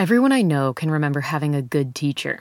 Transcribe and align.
Everyone 0.00 0.32
I 0.32 0.40
know 0.40 0.72
can 0.72 0.90
remember 0.90 1.20
having 1.20 1.54
a 1.54 1.60
good 1.60 1.94
teacher. 1.94 2.40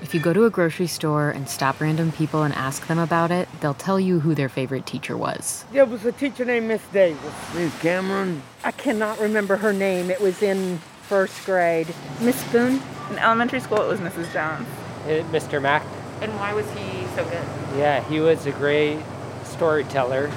If 0.00 0.14
you 0.14 0.20
go 0.20 0.32
to 0.32 0.46
a 0.46 0.50
grocery 0.50 0.86
store 0.86 1.28
and 1.28 1.46
stop 1.46 1.82
random 1.82 2.12
people 2.12 2.44
and 2.44 2.54
ask 2.54 2.86
them 2.86 2.98
about 2.98 3.30
it, 3.30 3.46
they'll 3.60 3.74
tell 3.74 4.00
you 4.00 4.20
who 4.20 4.34
their 4.34 4.48
favorite 4.48 4.86
teacher 4.86 5.18
was. 5.18 5.66
There 5.70 5.84
was 5.84 6.06
a 6.06 6.12
teacher 6.12 6.46
named 6.46 6.66
Miss 6.66 6.80
Davis. 6.94 7.20
Miss 7.54 7.78
Cameron. 7.82 8.40
I 8.64 8.70
cannot 8.70 9.20
remember 9.20 9.56
her 9.56 9.74
name. 9.74 10.10
It 10.10 10.18
was 10.18 10.42
in 10.42 10.78
first 11.02 11.44
grade. 11.44 11.94
Miss 12.22 12.36
Spoon? 12.36 12.80
In 13.10 13.18
elementary 13.18 13.60
school, 13.60 13.82
it 13.82 13.88
was 13.88 14.00
Mrs. 14.00 14.32
Jones. 14.32 14.66
Uh, 15.04 15.30
Mr. 15.30 15.60
Mack. 15.60 15.82
And 16.22 16.34
why 16.36 16.54
was 16.54 16.64
he 16.70 17.04
so 17.16 17.24
good? 17.24 17.44
Yeah, 17.76 18.02
he 18.08 18.20
was 18.20 18.46
a 18.46 18.52
great 18.52 18.98
storyteller. 19.42 20.32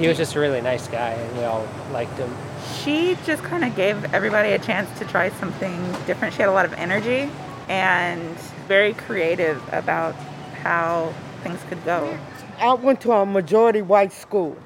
He 0.00 0.08
was 0.08 0.16
just 0.16 0.34
a 0.34 0.40
really 0.40 0.62
nice 0.62 0.88
guy, 0.88 1.10
and 1.10 1.38
we 1.38 1.44
all 1.44 1.68
liked 1.92 2.18
him. 2.18 2.34
She 2.82 3.16
just 3.24 3.42
kind 3.42 3.64
of 3.64 3.74
gave 3.76 4.12
everybody 4.14 4.52
a 4.52 4.58
chance 4.58 4.88
to 4.98 5.04
try 5.04 5.30
something 5.30 5.92
different. 6.06 6.34
She 6.34 6.40
had 6.40 6.48
a 6.48 6.52
lot 6.52 6.64
of 6.64 6.72
energy 6.74 7.30
and 7.68 8.36
very 8.68 8.94
creative 8.94 9.62
about 9.72 10.14
how 10.62 11.12
things 11.42 11.60
could 11.68 11.84
go. 11.84 12.18
I 12.58 12.74
went 12.74 13.00
to 13.02 13.12
a 13.12 13.26
majority 13.26 13.82
white 13.82 14.12
school, 14.12 14.56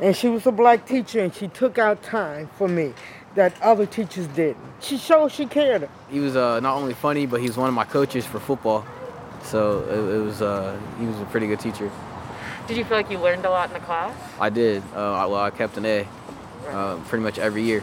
and 0.00 0.16
she 0.16 0.28
was 0.28 0.46
a 0.46 0.52
black 0.52 0.86
teacher, 0.86 1.20
and 1.20 1.34
she 1.34 1.48
took 1.48 1.78
out 1.78 2.02
time 2.02 2.48
for 2.56 2.68
me 2.68 2.94
that 3.34 3.60
other 3.62 3.86
teachers 3.86 4.26
didn't. 4.28 4.64
She 4.80 4.96
showed 4.96 5.30
she 5.30 5.46
cared. 5.46 5.88
He 6.10 6.20
was 6.20 6.36
uh, 6.36 6.60
not 6.60 6.76
only 6.76 6.94
funny, 6.94 7.26
but 7.26 7.40
he 7.40 7.46
was 7.46 7.56
one 7.56 7.68
of 7.68 7.74
my 7.74 7.84
coaches 7.84 8.26
for 8.26 8.40
football. 8.40 8.84
So 9.42 9.80
it, 9.88 10.16
it 10.16 10.20
was 10.20 10.42
uh, 10.42 10.78
he 10.98 11.06
was 11.06 11.18
a 11.20 11.24
pretty 11.26 11.46
good 11.46 11.60
teacher. 11.60 11.90
Did 12.66 12.76
you 12.76 12.84
feel 12.84 12.96
like 12.96 13.10
you 13.10 13.18
learned 13.18 13.44
a 13.44 13.50
lot 13.50 13.68
in 13.68 13.74
the 13.74 13.80
class? 13.80 14.16
I 14.38 14.50
did. 14.50 14.82
Uh, 14.94 15.12
I, 15.12 15.26
well, 15.26 15.40
I 15.40 15.50
kept 15.50 15.76
an 15.76 15.86
A 15.86 16.06
uh, 16.68 16.96
pretty 17.08 17.22
much 17.22 17.38
every 17.38 17.62
year. 17.62 17.82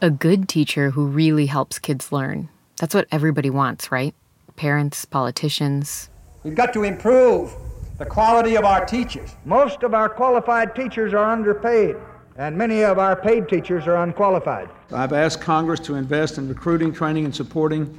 A 0.00 0.10
good 0.10 0.48
teacher 0.48 0.90
who 0.90 1.06
really 1.06 1.46
helps 1.46 1.78
kids 1.78 2.10
learn. 2.10 2.48
That's 2.78 2.94
what 2.94 3.06
everybody 3.12 3.50
wants, 3.50 3.92
right? 3.92 4.14
Parents, 4.56 5.04
politicians. 5.04 6.10
We've 6.42 6.54
got 6.54 6.72
to 6.72 6.82
improve 6.82 7.54
the 7.98 8.06
quality 8.06 8.56
of 8.56 8.64
our 8.64 8.84
teachers. 8.84 9.36
Most 9.44 9.84
of 9.84 9.94
our 9.94 10.08
qualified 10.08 10.74
teachers 10.74 11.14
are 11.14 11.30
underpaid, 11.30 11.94
and 12.36 12.56
many 12.56 12.82
of 12.82 12.98
our 12.98 13.14
paid 13.14 13.48
teachers 13.48 13.86
are 13.86 14.02
unqualified. 14.02 14.68
I've 14.90 15.12
asked 15.12 15.40
Congress 15.40 15.78
to 15.80 15.94
invest 15.94 16.38
in 16.38 16.48
recruiting, 16.48 16.92
training, 16.92 17.26
and 17.26 17.34
supporting 17.34 17.96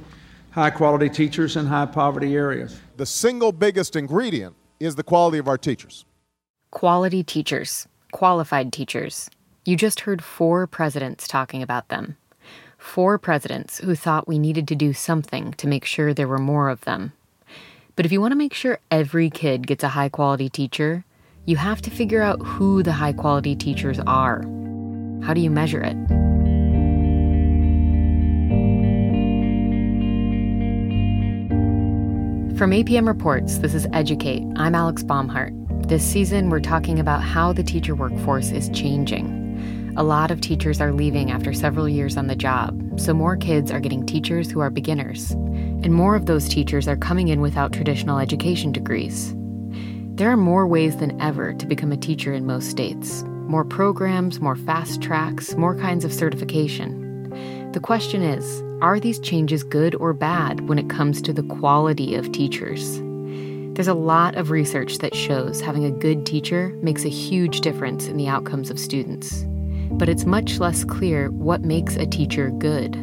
high 0.50 0.70
quality 0.70 1.08
teachers 1.08 1.56
in 1.56 1.64
high 1.66 1.86
poverty 1.86 2.36
areas. 2.36 2.78
The 2.96 3.06
single 3.06 3.50
biggest 3.50 3.96
ingredient 3.96 4.54
is 4.78 4.94
the 4.94 5.02
quality 5.02 5.38
of 5.38 5.48
our 5.48 5.56
teachers. 5.56 6.04
Quality 6.70 7.22
teachers, 7.24 7.88
qualified 8.12 8.72
teachers. 8.72 9.30
You 9.66 9.76
just 9.76 10.00
heard 10.00 10.22
four 10.22 10.66
presidents 10.66 11.26
talking 11.26 11.62
about 11.62 11.88
them. 11.88 12.18
Four 12.76 13.16
presidents 13.16 13.78
who 13.78 13.94
thought 13.94 14.28
we 14.28 14.38
needed 14.38 14.68
to 14.68 14.74
do 14.74 14.92
something 14.92 15.54
to 15.54 15.66
make 15.66 15.86
sure 15.86 16.12
there 16.12 16.28
were 16.28 16.36
more 16.36 16.68
of 16.68 16.82
them. 16.82 17.14
But 17.96 18.04
if 18.04 18.12
you 18.12 18.20
want 18.20 18.32
to 18.32 18.36
make 18.36 18.52
sure 18.52 18.78
every 18.90 19.30
kid 19.30 19.66
gets 19.66 19.82
a 19.82 19.88
high 19.88 20.10
quality 20.10 20.50
teacher, 20.50 21.02
you 21.46 21.56
have 21.56 21.80
to 21.80 21.90
figure 21.90 22.20
out 22.20 22.44
who 22.44 22.82
the 22.82 22.92
high 22.92 23.14
quality 23.14 23.56
teachers 23.56 23.98
are. 24.00 24.42
How 25.22 25.32
do 25.32 25.40
you 25.40 25.50
measure 25.50 25.80
it? 25.80 25.96
From 32.58 32.70
APM 32.72 33.06
Reports, 33.06 33.58
this 33.58 33.72
is 33.72 33.86
Educate. 33.94 34.44
I'm 34.56 34.74
Alex 34.74 35.02
Baumhart. 35.02 35.88
This 35.88 36.04
season, 36.04 36.50
we're 36.50 36.60
talking 36.60 37.00
about 37.00 37.22
how 37.22 37.54
the 37.54 37.62
teacher 37.62 37.94
workforce 37.94 38.50
is 38.50 38.68
changing. 38.68 39.43
A 39.96 40.02
lot 40.02 40.32
of 40.32 40.40
teachers 40.40 40.80
are 40.80 40.92
leaving 40.92 41.30
after 41.30 41.52
several 41.52 41.88
years 41.88 42.16
on 42.16 42.26
the 42.26 42.34
job, 42.34 42.98
so 42.98 43.14
more 43.14 43.36
kids 43.36 43.70
are 43.70 43.78
getting 43.78 44.04
teachers 44.04 44.50
who 44.50 44.58
are 44.58 44.68
beginners. 44.68 45.30
And 45.30 45.94
more 45.94 46.16
of 46.16 46.26
those 46.26 46.48
teachers 46.48 46.88
are 46.88 46.96
coming 46.96 47.28
in 47.28 47.40
without 47.40 47.72
traditional 47.72 48.18
education 48.18 48.72
degrees. 48.72 49.36
There 50.16 50.32
are 50.32 50.36
more 50.36 50.66
ways 50.66 50.96
than 50.96 51.20
ever 51.20 51.54
to 51.54 51.66
become 51.66 51.92
a 51.92 51.96
teacher 51.96 52.32
in 52.32 52.44
most 52.44 52.70
states 52.70 53.22
more 53.22 53.64
programs, 53.64 54.40
more 54.40 54.56
fast 54.56 55.00
tracks, 55.00 55.54
more 55.54 55.76
kinds 55.76 56.04
of 56.04 56.12
certification. 56.12 57.70
The 57.72 57.80
question 57.80 58.22
is 58.22 58.64
are 58.82 58.98
these 58.98 59.20
changes 59.20 59.62
good 59.62 59.94
or 59.94 60.12
bad 60.12 60.68
when 60.68 60.78
it 60.80 60.90
comes 60.90 61.22
to 61.22 61.32
the 61.32 61.44
quality 61.44 62.16
of 62.16 62.32
teachers? 62.32 62.98
There's 63.76 63.86
a 63.86 63.94
lot 63.94 64.34
of 64.34 64.50
research 64.50 64.98
that 64.98 65.14
shows 65.14 65.60
having 65.60 65.84
a 65.84 65.92
good 65.92 66.26
teacher 66.26 66.76
makes 66.82 67.04
a 67.04 67.08
huge 67.08 67.60
difference 67.60 68.08
in 68.08 68.16
the 68.16 68.26
outcomes 68.26 68.70
of 68.70 68.80
students. 68.80 69.46
But 69.96 70.08
it's 70.08 70.24
much 70.24 70.58
less 70.58 70.84
clear 70.84 71.30
what 71.30 71.62
makes 71.62 71.96
a 71.96 72.04
teacher 72.06 72.50
good. 72.50 72.96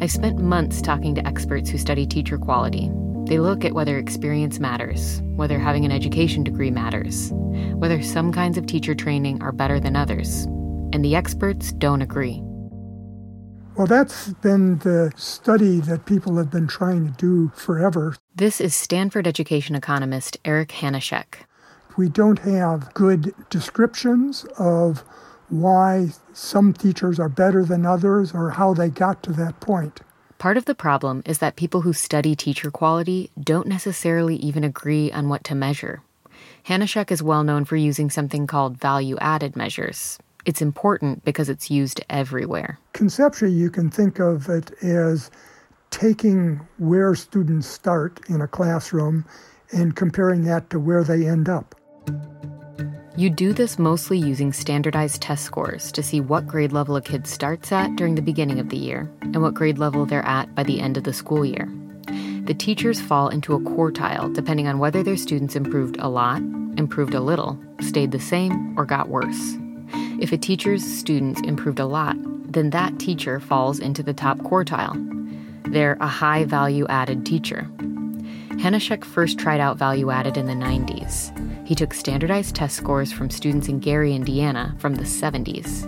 I've 0.00 0.12
spent 0.12 0.38
months 0.38 0.80
talking 0.80 1.14
to 1.16 1.26
experts 1.26 1.68
who 1.68 1.78
study 1.78 2.06
teacher 2.06 2.38
quality. 2.38 2.90
They 3.26 3.38
look 3.38 3.64
at 3.64 3.74
whether 3.74 3.98
experience 3.98 4.58
matters, 4.58 5.20
whether 5.36 5.58
having 5.58 5.84
an 5.84 5.92
education 5.92 6.44
degree 6.44 6.70
matters, 6.70 7.30
whether 7.74 8.00
some 8.00 8.32
kinds 8.32 8.56
of 8.56 8.66
teacher 8.66 8.94
training 8.94 9.42
are 9.42 9.52
better 9.52 9.78
than 9.80 9.96
others. 9.96 10.44
And 10.92 11.04
the 11.04 11.16
experts 11.16 11.72
don't 11.72 12.00
agree. 12.00 12.42
Well, 13.76 13.86
that's 13.86 14.32
been 14.34 14.78
the 14.78 15.12
study 15.16 15.80
that 15.80 16.06
people 16.06 16.36
have 16.36 16.50
been 16.50 16.66
trying 16.66 17.06
to 17.06 17.12
do 17.12 17.52
forever. 17.54 18.16
This 18.34 18.60
is 18.60 18.74
Stanford 18.74 19.26
education 19.26 19.74
economist 19.74 20.38
Eric 20.44 20.70
Hanushek. 20.70 21.44
We 21.96 22.08
don't 22.08 22.38
have 22.40 22.94
good 22.94 23.34
descriptions 23.50 24.46
of 24.58 25.04
why 25.48 26.08
some 26.32 26.72
teachers 26.72 27.18
are 27.18 27.28
better 27.28 27.64
than 27.64 27.86
others 27.86 28.32
or 28.32 28.50
how 28.50 28.74
they 28.74 28.88
got 28.88 29.22
to 29.24 29.32
that 29.32 29.60
point. 29.60 30.00
Part 30.38 30.56
of 30.56 30.66
the 30.66 30.74
problem 30.74 31.22
is 31.26 31.38
that 31.38 31.56
people 31.56 31.80
who 31.80 31.92
study 31.92 32.36
teacher 32.36 32.70
quality 32.70 33.30
don't 33.40 33.66
necessarily 33.66 34.36
even 34.36 34.62
agree 34.62 35.10
on 35.10 35.28
what 35.28 35.42
to 35.44 35.54
measure. 35.54 36.02
Hanushek 36.66 37.10
is 37.10 37.22
well 37.22 37.42
known 37.42 37.64
for 37.64 37.76
using 37.76 38.10
something 38.10 38.46
called 38.46 38.78
value 38.78 39.16
added 39.20 39.56
measures, 39.56 40.18
it's 40.48 40.62
important 40.62 41.24
because 41.26 41.50
it's 41.50 41.70
used 41.70 42.00
everywhere. 42.08 42.78
Conceptually, 42.94 43.52
you 43.52 43.70
can 43.70 43.90
think 43.90 44.18
of 44.18 44.48
it 44.48 44.72
as 44.82 45.30
taking 45.90 46.66
where 46.78 47.14
students 47.14 47.66
start 47.66 48.20
in 48.30 48.40
a 48.40 48.48
classroom 48.48 49.26
and 49.72 49.94
comparing 49.94 50.44
that 50.44 50.70
to 50.70 50.80
where 50.80 51.04
they 51.04 51.26
end 51.28 51.50
up. 51.50 51.74
You 53.18 53.30
do 53.30 53.52
this 53.52 53.80
mostly 53.80 54.16
using 54.16 54.52
standardized 54.52 55.20
test 55.22 55.42
scores 55.44 55.90
to 55.90 56.04
see 56.04 56.20
what 56.20 56.46
grade 56.46 56.70
level 56.70 56.94
a 56.94 57.02
kid 57.02 57.26
starts 57.26 57.72
at 57.72 57.96
during 57.96 58.14
the 58.14 58.22
beginning 58.22 58.60
of 58.60 58.68
the 58.68 58.76
year 58.76 59.10
and 59.22 59.42
what 59.42 59.54
grade 59.54 59.76
level 59.76 60.06
they're 60.06 60.24
at 60.24 60.54
by 60.54 60.62
the 60.62 60.78
end 60.78 60.96
of 60.96 61.02
the 61.02 61.12
school 61.12 61.44
year. 61.44 61.68
The 62.44 62.54
teachers 62.56 63.00
fall 63.00 63.28
into 63.28 63.54
a 63.54 63.58
quartile 63.58 64.32
depending 64.32 64.68
on 64.68 64.78
whether 64.78 65.02
their 65.02 65.16
students 65.16 65.56
improved 65.56 65.96
a 65.98 66.08
lot, 66.08 66.38
improved 66.76 67.12
a 67.12 67.20
little, 67.20 67.58
stayed 67.80 68.12
the 68.12 68.20
same, 68.20 68.78
or 68.78 68.84
got 68.84 69.08
worse. 69.08 69.56
If 70.20 70.30
a 70.30 70.38
teacher's 70.38 70.84
students 70.84 71.40
improved 71.40 71.80
a 71.80 71.86
lot, 71.86 72.14
then 72.52 72.70
that 72.70 73.00
teacher 73.00 73.40
falls 73.40 73.80
into 73.80 74.04
the 74.04 74.14
top 74.14 74.38
quartile. 74.38 74.94
They're 75.72 75.98
a 76.00 76.06
high 76.06 76.44
value 76.44 76.86
added 76.86 77.26
teacher. 77.26 77.68
Hanushek 78.60 79.04
first 79.04 79.40
tried 79.40 79.58
out 79.58 79.76
value 79.76 80.08
added 80.12 80.36
in 80.36 80.46
the 80.46 80.52
90s. 80.52 81.47
He 81.68 81.74
took 81.74 81.92
standardized 81.92 82.54
test 82.54 82.76
scores 82.76 83.12
from 83.12 83.28
students 83.28 83.68
in 83.68 83.78
Gary, 83.78 84.14
Indiana 84.14 84.74
from 84.78 84.94
the 84.94 85.04
70s. 85.04 85.86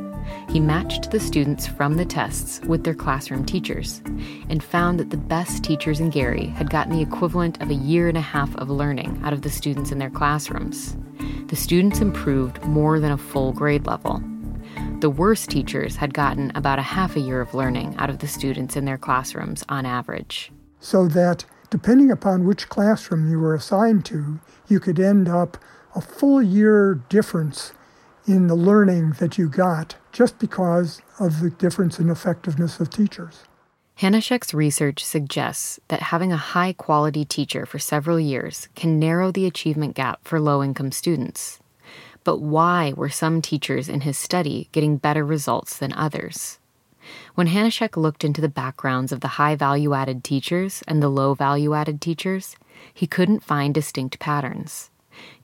He 0.50 0.60
matched 0.60 1.10
the 1.10 1.18
students 1.18 1.66
from 1.66 1.94
the 1.94 2.04
tests 2.04 2.60
with 2.66 2.84
their 2.84 2.94
classroom 2.94 3.46
teachers 3.46 4.02
and 4.48 4.62
found 4.62 5.00
that 5.00 5.08
the 5.08 5.16
best 5.16 5.64
teachers 5.64 5.98
in 5.98 6.10
Gary 6.10 6.46
had 6.46 6.70
gotten 6.70 6.92
the 6.92 7.02
equivalent 7.02 7.60
of 7.62 7.70
a 7.70 7.74
year 7.74 8.08
and 8.08 8.18
a 8.18 8.20
half 8.20 8.54
of 8.56 8.70
learning 8.70 9.20
out 9.24 9.32
of 9.32 9.42
the 9.42 9.50
students 9.50 9.90
in 9.90 9.98
their 9.98 10.10
classrooms 10.10 10.96
the 11.50 11.56
students 11.56 12.00
improved 12.00 12.62
more 12.64 13.00
than 13.00 13.10
a 13.10 13.18
full 13.18 13.52
grade 13.52 13.84
level. 13.84 14.22
The 15.00 15.10
worst 15.10 15.50
teachers 15.50 15.96
had 15.96 16.14
gotten 16.14 16.52
about 16.54 16.78
a 16.78 16.82
half 16.82 17.16
a 17.16 17.20
year 17.20 17.40
of 17.40 17.54
learning 17.54 17.96
out 17.98 18.08
of 18.08 18.20
the 18.20 18.28
students 18.28 18.76
in 18.76 18.84
their 18.84 18.96
classrooms 18.96 19.64
on 19.68 19.84
average. 19.84 20.52
So 20.78 21.08
that 21.08 21.44
depending 21.70 22.10
upon 22.10 22.44
which 22.44 22.68
classroom 22.68 23.30
you 23.30 23.38
were 23.38 23.54
assigned 23.54 24.04
to, 24.06 24.40
you 24.68 24.80
could 24.80 25.00
end 25.00 25.28
up 25.28 25.56
a 25.94 26.00
full 26.00 26.42
year 26.42 27.00
difference 27.08 27.72
in 28.26 28.46
the 28.46 28.54
learning 28.54 29.12
that 29.12 29.38
you 29.38 29.48
got 29.48 29.96
just 30.12 30.38
because 30.38 31.00
of 31.18 31.40
the 31.40 31.50
difference 31.50 31.98
in 31.98 32.10
effectiveness 32.10 32.78
of 32.80 32.90
teachers. 32.90 33.44
Hanushek's 33.98 34.54
research 34.54 35.04
suggests 35.04 35.78
that 35.88 36.00
having 36.00 36.32
a 36.32 36.36
high 36.36 36.72
quality 36.72 37.24
teacher 37.24 37.66
for 37.66 37.78
several 37.78 38.18
years 38.18 38.68
can 38.74 38.98
narrow 38.98 39.30
the 39.30 39.46
achievement 39.46 39.94
gap 39.94 40.20
for 40.24 40.40
low 40.40 40.62
income 40.62 40.90
students. 40.90 41.60
But 42.24 42.40
why 42.40 42.94
were 42.96 43.10
some 43.10 43.42
teachers 43.42 43.88
in 43.88 44.02
his 44.02 44.16
study 44.16 44.68
getting 44.72 44.96
better 44.96 45.24
results 45.24 45.76
than 45.76 45.92
others? 45.92 46.59
When 47.34 47.48
Hanushek 47.48 47.96
looked 47.96 48.24
into 48.24 48.40
the 48.40 48.48
backgrounds 48.48 49.12
of 49.12 49.20
the 49.20 49.28
high 49.28 49.56
value 49.56 49.94
added 49.94 50.22
teachers 50.22 50.82
and 50.86 51.02
the 51.02 51.08
low 51.08 51.34
value 51.34 51.74
added 51.74 52.00
teachers, 52.00 52.56
he 52.92 53.06
couldn't 53.06 53.44
find 53.44 53.74
distinct 53.74 54.18
patterns. 54.18 54.90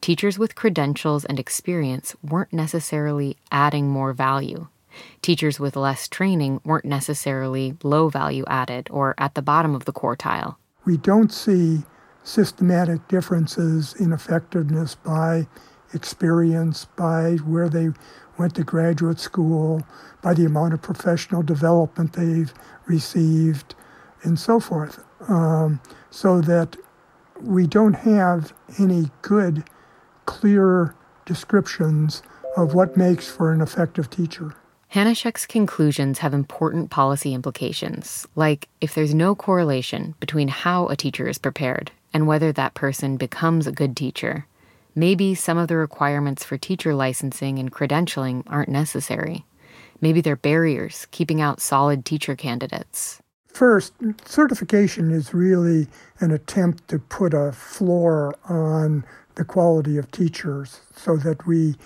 Teachers 0.00 0.38
with 0.38 0.54
credentials 0.54 1.24
and 1.24 1.38
experience 1.38 2.14
weren't 2.22 2.52
necessarily 2.52 3.36
adding 3.50 3.88
more 3.88 4.12
value. 4.12 4.68
Teachers 5.22 5.60
with 5.60 5.76
less 5.76 6.08
training 6.08 6.60
weren't 6.64 6.84
necessarily 6.84 7.76
low 7.82 8.08
value 8.08 8.44
added 8.46 8.88
or 8.90 9.14
at 9.18 9.34
the 9.34 9.42
bottom 9.42 9.74
of 9.74 9.84
the 9.84 9.92
quartile. 9.92 10.56
We 10.84 10.96
don't 10.96 11.32
see 11.32 11.82
systematic 12.22 13.06
differences 13.08 13.94
in 13.94 14.12
effectiveness 14.12 14.94
by 14.94 15.46
experience, 15.92 16.86
by 16.96 17.36
where 17.36 17.68
they 17.68 17.90
went 18.38 18.54
to 18.56 18.64
graduate 18.64 19.18
school, 19.18 19.82
by 20.22 20.34
the 20.34 20.44
amount 20.44 20.74
of 20.74 20.82
professional 20.82 21.42
development 21.42 22.14
they've 22.14 22.52
received, 22.86 23.74
and 24.22 24.38
so 24.38 24.60
forth. 24.60 25.04
Um, 25.28 25.80
so 26.10 26.40
that 26.40 26.76
we 27.40 27.66
don't 27.66 27.94
have 27.94 28.52
any 28.78 29.10
good, 29.22 29.64
clear 30.24 30.94
descriptions 31.24 32.22
of 32.56 32.74
what 32.74 32.96
makes 32.96 33.28
for 33.28 33.52
an 33.52 33.60
effective 33.60 34.08
teacher. 34.08 34.54
Hanushek's 34.94 35.46
conclusions 35.46 36.20
have 36.20 36.32
important 36.32 36.90
policy 36.90 37.34
implications, 37.34 38.26
like 38.34 38.68
if 38.80 38.94
there's 38.94 39.12
no 39.12 39.34
correlation 39.34 40.14
between 40.20 40.48
how 40.48 40.86
a 40.88 40.96
teacher 40.96 41.28
is 41.28 41.38
prepared 41.38 41.90
and 42.14 42.26
whether 42.26 42.52
that 42.52 42.74
person 42.74 43.16
becomes 43.16 43.66
a 43.66 43.72
good 43.72 43.96
teacher, 43.96 44.46
maybe 44.96 45.34
some 45.34 45.58
of 45.58 45.68
the 45.68 45.76
requirements 45.76 46.42
for 46.42 46.56
teacher 46.56 46.94
licensing 46.94 47.60
and 47.60 47.70
credentialing 47.70 48.42
aren't 48.48 48.70
necessary. 48.70 49.44
Maybe 50.00 50.20
they're 50.20 50.36
barriers 50.36 51.06
keeping 51.10 51.40
out 51.40 51.60
solid 51.60 52.04
teacher 52.04 52.34
candidates. 52.34 53.22
First, 53.46 53.94
certification 54.24 55.10
is 55.10 55.32
really 55.32 55.86
an 56.18 56.30
attempt 56.30 56.88
to 56.88 56.98
put 56.98 57.32
a 57.32 57.52
floor 57.52 58.34
on 58.48 59.04
the 59.36 59.44
quality 59.44 59.96
of 59.96 60.10
teachers 60.10 60.80
so 60.94 61.16
that 61.18 61.46
we 61.46 61.76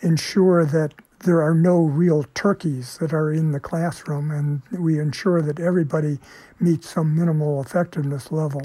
ensure 0.00 0.64
that 0.64 0.94
there 1.24 1.42
are 1.42 1.54
no 1.54 1.82
real 1.82 2.24
turkeys 2.34 2.96
that 2.98 3.12
are 3.12 3.32
in 3.32 3.52
the 3.52 3.60
classroom 3.60 4.30
and 4.30 4.62
we 4.80 4.98
ensure 4.98 5.42
that 5.42 5.60
everybody 5.60 6.18
meets 6.58 6.88
some 6.90 7.14
minimal 7.14 7.60
effectiveness 7.60 8.32
level. 8.32 8.62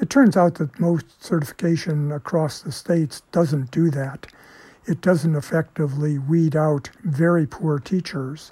It 0.00 0.10
turns 0.10 0.36
out 0.36 0.54
that 0.56 0.78
most 0.78 1.22
certification 1.22 2.12
across 2.12 2.60
the 2.60 2.70
states 2.70 3.22
doesn't 3.32 3.70
do 3.72 3.90
that. 3.90 4.28
It 4.86 5.00
doesn't 5.00 5.34
effectively 5.34 6.18
weed 6.18 6.54
out 6.54 6.90
very 7.02 7.46
poor 7.46 7.78
teachers, 7.78 8.50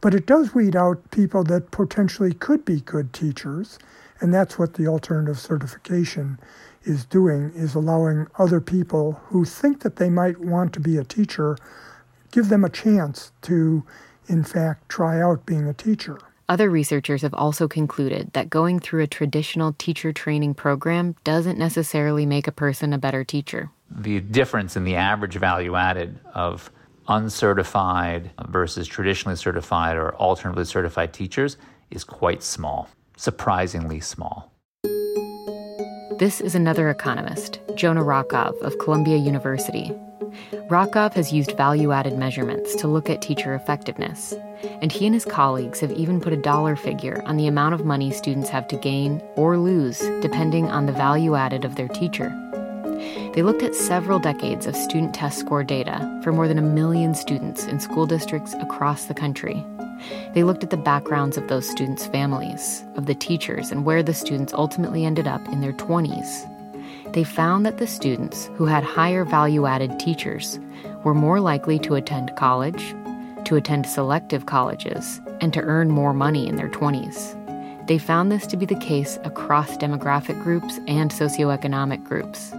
but 0.00 0.14
it 0.14 0.26
does 0.26 0.54
weed 0.54 0.74
out 0.74 1.10
people 1.12 1.44
that 1.44 1.70
potentially 1.70 2.34
could 2.34 2.64
be 2.64 2.80
good 2.80 3.12
teachers, 3.12 3.78
and 4.20 4.34
that's 4.34 4.58
what 4.58 4.74
the 4.74 4.88
alternative 4.88 5.38
certification 5.38 6.38
is 6.84 7.04
doing 7.04 7.52
is 7.54 7.74
allowing 7.76 8.26
other 8.38 8.60
people 8.60 9.20
who 9.26 9.44
think 9.44 9.80
that 9.80 9.96
they 9.96 10.10
might 10.10 10.38
want 10.40 10.72
to 10.72 10.80
be 10.80 10.96
a 10.96 11.04
teacher 11.04 11.56
give 12.32 12.48
them 12.48 12.64
a 12.64 12.68
chance 12.68 13.30
to 13.42 13.84
in 14.26 14.42
fact 14.42 14.88
try 14.88 15.20
out 15.20 15.46
being 15.46 15.68
a 15.68 15.74
teacher. 15.74 16.18
Other 16.52 16.68
researchers 16.68 17.22
have 17.22 17.32
also 17.32 17.66
concluded 17.66 18.30
that 18.34 18.50
going 18.50 18.78
through 18.78 19.02
a 19.02 19.06
traditional 19.06 19.72
teacher 19.78 20.12
training 20.12 20.52
program 20.52 21.16
doesn't 21.24 21.56
necessarily 21.56 22.26
make 22.26 22.46
a 22.46 22.52
person 22.52 22.92
a 22.92 22.98
better 22.98 23.24
teacher. 23.24 23.70
The 23.90 24.20
difference 24.20 24.76
in 24.76 24.84
the 24.84 24.96
average 24.96 25.36
value 25.36 25.76
added 25.76 26.20
of 26.34 26.70
uncertified 27.08 28.32
versus 28.48 28.86
traditionally 28.86 29.36
certified 29.36 29.96
or 29.96 30.14
alternatively 30.16 30.66
certified 30.66 31.14
teachers 31.14 31.56
is 31.90 32.04
quite 32.04 32.42
small, 32.42 32.86
surprisingly 33.16 34.00
small. 34.00 34.51
This 36.18 36.40
is 36.40 36.54
another 36.54 36.90
economist, 36.90 37.60
Jonah 37.74 38.02
Rockoff 38.02 38.60
of 38.62 38.78
Columbia 38.78 39.16
University. 39.16 39.92
Rockoff 40.68 41.14
has 41.14 41.32
used 41.32 41.56
value 41.56 41.92
added 41.92 42.18
measurements 42.18 42.74
to 42.76 42.88
look 42.88 43.10
at 43.10 43.22
teacher 43.22 43.54
effectiveness, 43.54 44.34
and 44.80 44.92
he 44.92 45.06
and 45.06 45.14
his 45.14 45.24
colleagues 45.24 45.80
have 45.80 45.92
even 45.92 46.20
put 46.20 46.32
a 46.32 46.36
dollar 46.36 46.76
figure 46.76 47.22
on 47.24 47.36
the 47.36 47.46
amount 47.46 47.74
of 47.74 47.84
money 47.84 48.10
students 48.10 48.48
have 48.48 48.68
to 48.68 48.76
gain 48.76 49.20
or 49.36 49.58
lose 49.58 49.98
depending 50.20 50.70
on 50.70 50.86
the 50.86 50.92
value 50.92 51.34
added 51.34 51.64
of 51.64 51.76
their 51.76 51.88
teacher. 51.88 52.30
They 53.34 53.42
looked 53.42 53.62
at 53.62 53.74
several 53.74 54.18
decades 54.18 54.66
of 54.66 54.76
student 54.76 55.14
test 55.14 55.38
score 55.38 55.64
data 55.64 56.20
for 56.22 56.32
more 56.32 56.46
than 56.46 56.58
a 56.58 56.62
million 56.62 57.14
students 57.14 57.66
in 57.66 57.80
school 57.80 58.06
districts 58.06 58.54
across 58.60 59.06
the 59.06 59.14
country. 59.14 59.64
They 60.34 60.42
looked 60.44 60.62
at 60.64 60.70
the 60.70 60.76
backgrounds 60.76 61.36
of 61.36 61.48
those 61.48 61.68
students' 61.68 62.06
families, 62.06 62.82
of 62.96 63.06
the 63.06 63.14
teachers, 63.14 63.70
and 63.70 63.84
where 63.84 64.02
the 64.02 64.14
students 64.14 64.52
ultimately 64.52 65.04
ended 65.04 65.26
up 65.26 65.46
in 65.48 65.60
their 65.60 65.72
20s. 65.72 66.48
They 67.12 67.24
found 67.24 67.66
that 67.66 67.78
the 67.78 67.86
students 67.86 68.50
who 68.54 68.64
had 68.64 68.84
higher 68.84 69.24
value 69.24 69.66
added 69.66 69.98
teachers 69.98 70.58
were 71.04 71.14
more 71.14 71.40
likely 71.40 71.78
to 71.80 71.94
attend 71.94 72.34
college, 72.36 72.94
to 73.44 73.56
attend 73.56 73.86
selective 73.86 74.46
colleges, 74.46 75.20
and 75.40 75.52
to 75.52 75.60
earn 75.60 75.90
more 75.90 76.14
money 76.14 76.48
in 76.48 76.56
their 76.56 76.70
20s. 76.70 77.38
They 77.86 77.98
found 77.98 78.30
this 78.30 78.46
to 78.46 78.56
be 78.56 78.64
the 78.64 78.76
case 78.76 79.18
across 79.24 79.76
demographic 79.76 80.42
groups 80.42 80.78
and 80.86 81.10
socioeconomic 81.10 82.04
groups. 82.04 82.54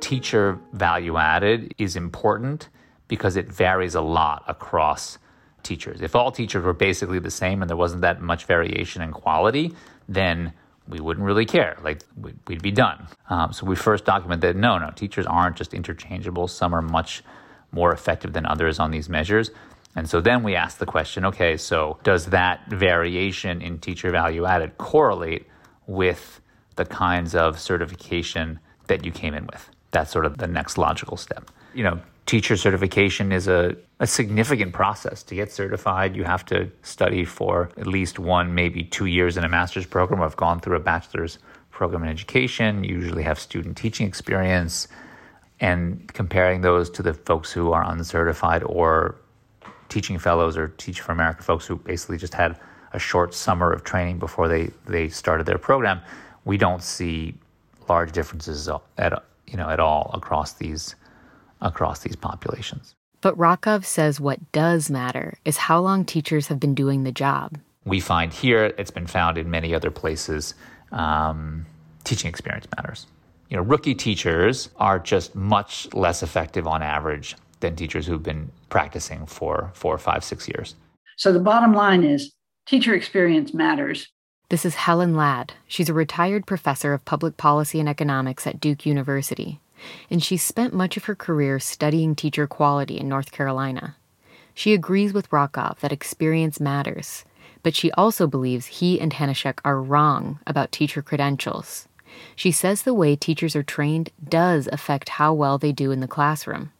Teacher 0.00 0.58
value 0.72 1.16
added 1.16 1.74
is 1.78 1.94
important 1.94 2.68
because 3.08 3.36
it 3.36 3.52
varies 3.52 3.94
a 3.94 4.00
lot 4.00 4.42
across 4.48 5.18
teachers. 5.64 6.00
If 6.00 6.14
all 6.14 6.30
teachers 6.30 6.64
were 6.64 6.72
basically 6.72 7.18
the 7.18 7.30
same 7.30 7.62
and 7.62 7.68
there 7.68 7.76
wasn't 7.76 8.02
that 8.02 8.20
much 8.20 8.44
variation 8.44 9.02
in 9.02 9.12
quality, 9.12 9.74
then 10.08 10.52
we 10.86 11.00
wouldn't 11.00 11.24
really 11.24 11.46
care. 11.46 11.76
Like 11.82 12.02
we'd 12.46 12.62
be 12.62 12.70
done. 12.70 13.06
Um, 13.30 13.52
so 13.52 13.66
we 13.66 13.76
first 13.76 14.04
document 14.04 14.42
that 14.42 14.56
no, 14.56 14.78
no, 14.78 14.90
teachers 14.90 15.26
aren't 15.26 15.56
just 15.56 15.74
interchangeable. 15.74 16.46
Some 16.46 16.74
are 16.74 16.82
much 16.82 17.22
more 17.72 17.92
effective 17.92 18.32
than 18.32 18.46
others 18.46 18.78
on 18.78 18.90
these 18.90 19.08
measures. 19.08 19.50
And 19.96 20.08
so 20.08 20.20
then 20.20 20.42
we 20.42 20.56
ask 20.56 20.78
the 20.78 20.86
question 20.86 21.24
okay, 21.24 21.56
so 21.56 21.98
does 22.02 22.26
that 22.26 22.66
variation 22.68 23.62
in 23.62 23.78
teacher 23.78 24.10
value 24.10 24.44
added 24.44 24.76
correlate 24.78 25.46
with 25.86 26.40
the 26.76 26.84
kinds 26.84 27.34
of 27.34 27.58
certification 27.58 28.58
that 28.88 29.04
you 29.04 29.12
came 29.12 29.34
in 29.34 29.46
with? 29.46 29.70
That's 29.92 30.10
sort 30.10 30.26
of 30.26 30.38
the 30.38 30.48
next 30.48 30.76
logical 30.76 31.16
step. 31.16 31.50
You 31.72 31.84
know, 31.84 32.00
teacher 32.26 32.56
certification 32.56 33.32
is 33.32 33.48
a, 33.48 33.76
a 34.00 34.06
significant 34.06 34.72
process. 34.72 35.22
To 35.24 35.34
get 35.34 35.52
certified, 35.52 36.16
you 36.16 36.24
have 36.24 36.44
to 36.46 36.70
study 36.82 37.24
for 37.24 37.70
at 37.76 37.86
least 37.86 38.18
one, 38.18 38.54
maybe 38.54 38.84
two 38.84 39.06
years 39.06 39.36
in 39.36 39.44
a 39.44 39.48
master's 39.48 39.86
program. 39.86 40.22
I've 40.22 40.36
gone 40.36 40.60
through 40.60 40.76
a 40.76 40.80
bachelor's 40.80 41.38
program 41.70 42.04
in 42.04 42.08
education, 42.08 42.84
you 42.84 42.94
usually 42.94 43.24
have 43.24 43.38
student 43.38 43.76
teaching 43.76 44.06
experience, 44.06 44.86
and 45.58 46.12
comparing 46.12 46.60
those 46.60 46.88
to 46.90 47.02
the 47.02 47.12
folks 47.12 47.50
who 47.50 47.72
are 47.72 47.84
uncertified 47.90 48.62
or 48.62 49.16
teaching 49.88 50.18
fellows 50.18 50.56
or 50.56 50.68
Teach 50.68 51.00
for 51.00 51.12
America 51.12 51.42
folks 51.42 51.66
who 51.66 51.76
basically 51.76 52.16
just 52.16 52.34
had 52.34 52.58
a 52.92 52.98
short 52.98 53.34
summer 53.34 53.72
of 53.72 53.82
training 53.82 54.18
before 54.18 54.48
they, 54.48 54.70
they 54.86 55.08
started 55.08 55.46
their 55.46 55.58
program, 55.58 56.00
we 56.44 56.56
don't 56.56 56.82
see 56.82 57.34
large 57.88 58.12
differences 58.12 58.68
at 58.98 59.22
you 59.46 59.56
know 59.56 59.68
at 59.68 59.80
all 59.80 60.10
across 60.14 60.54
these 60.54 60.94
across 61.64 62.00
these 62.00 62.14
populations. 62.14 62.94
But 63.20 63.36
Rockoff 63.38 63.84
says 63.84 64.20
what 64.20 64.52
does 64.52 64.90
matter 64.90 65.38
is 65.44 65.56
how 65.56 65.80
long 65.80 66.04
teachers 66.04 66.48
have 66.48 66.60
been 66.60 66.74
doing 66.74 67.04
the 67.04 67.10
job. 67.10 67.58
We 67.86 67.98
find 67.98 68.32
here, 68.32 68.74
it's 68.78 68.90
been 68.90 69.06
found 69.06 69.38
in 69.38 69.50
many 69.50 69.74
other 69.74 69.90
places, 69.90 70.54
um, 70.92 71.66
teaching 72.04 72.28
experience 72.28 72.66
matters. 72.76 73.06
You 73.48 73.56
know, 73.56 73.62
rookie 73.62 73.94
teachers 73.94 74.68
are 74.76 74.98
just 74.98 75.34
much 75.34 75.92
less 75.94 76.22
effective 76.22 76.66
on 76.66 76.82
average 76.82 77.34
than 77.60 77.76
teachers 77.76 78.06
who've 78.06 78.22
been 78.22 78.50
practicing 78.68 79.26
for 79.26 79.70
four, 79.74 79.96
five, 79.96 80.22
six 80.22 80.46
years. 80.46 80.74
So 81.16 81.32
the 81.32 81.40
bottom 81.40 81.72
line 81.72 82.04
is 82.04 82.34
teacher 82.66 82.94
experience 82.94 83.54
matters. 83.54 84.08
This 84.50 84.66
is 84.66 84.74
Helen 84.74 85.16
Ladd. 85.16 85.54
She's 85.66 85.88
a 85.88 85.94
retired 85.94 86.46
professor 86.46 86.92
of 86.92 87.04
public 87.06 87.38
policy 87.38 87.80
and 87.80 87.88
economics 87.88 88.46
at 88.46 88.60
Duke 88.60 88.84
University 88.84 89.60
and 90.10 90.22
she 90.22 90.36
spent 90.36 90.74
much 90.74 90.96
of 90.96 91.04
her 91.04 91.14
career 91.14 91.58
studying 91.58 92.14
teacher 92.14 92.46
quality 92.46 92.98
in 92.98 93.08
North 93.08 93.32
Carolina. 93.32 93.96
She 94.54 94.72
agrees 94.72 95.12
with 95.12 95.30
Rockoff 95.30 95.80
that 95.80 95.92
experience 95.92 96.60
matters, 96.60 97.24
but 97.62 97.74
she 97.74 97.90
also 97.92 98.26
believes 98.26 98.66
he 98.66 99.00
and 99.00 99.12
Hanushek 99.12 99.58
are 99.64 99.82
wrong 99.82 100.38
about 100.46 100.70
teacher 100.70 101.02
credentials. 101.02 101.88
She 102.36 102.52
says 102.52 102.82
the 102.82 102.94
way 102.94 103.16
teachers 103.16 103.56
are 103.56 103.62
trained 103.62 104.10
does 104.26 104.68
affect 104.70 105.08
how 105.10 105.34
well 105.34 105.58
they 105.58 105.72
do 105.72 105.90
in 105.90 106.00
the 106.00 106.06
classroom. 106.08 106.70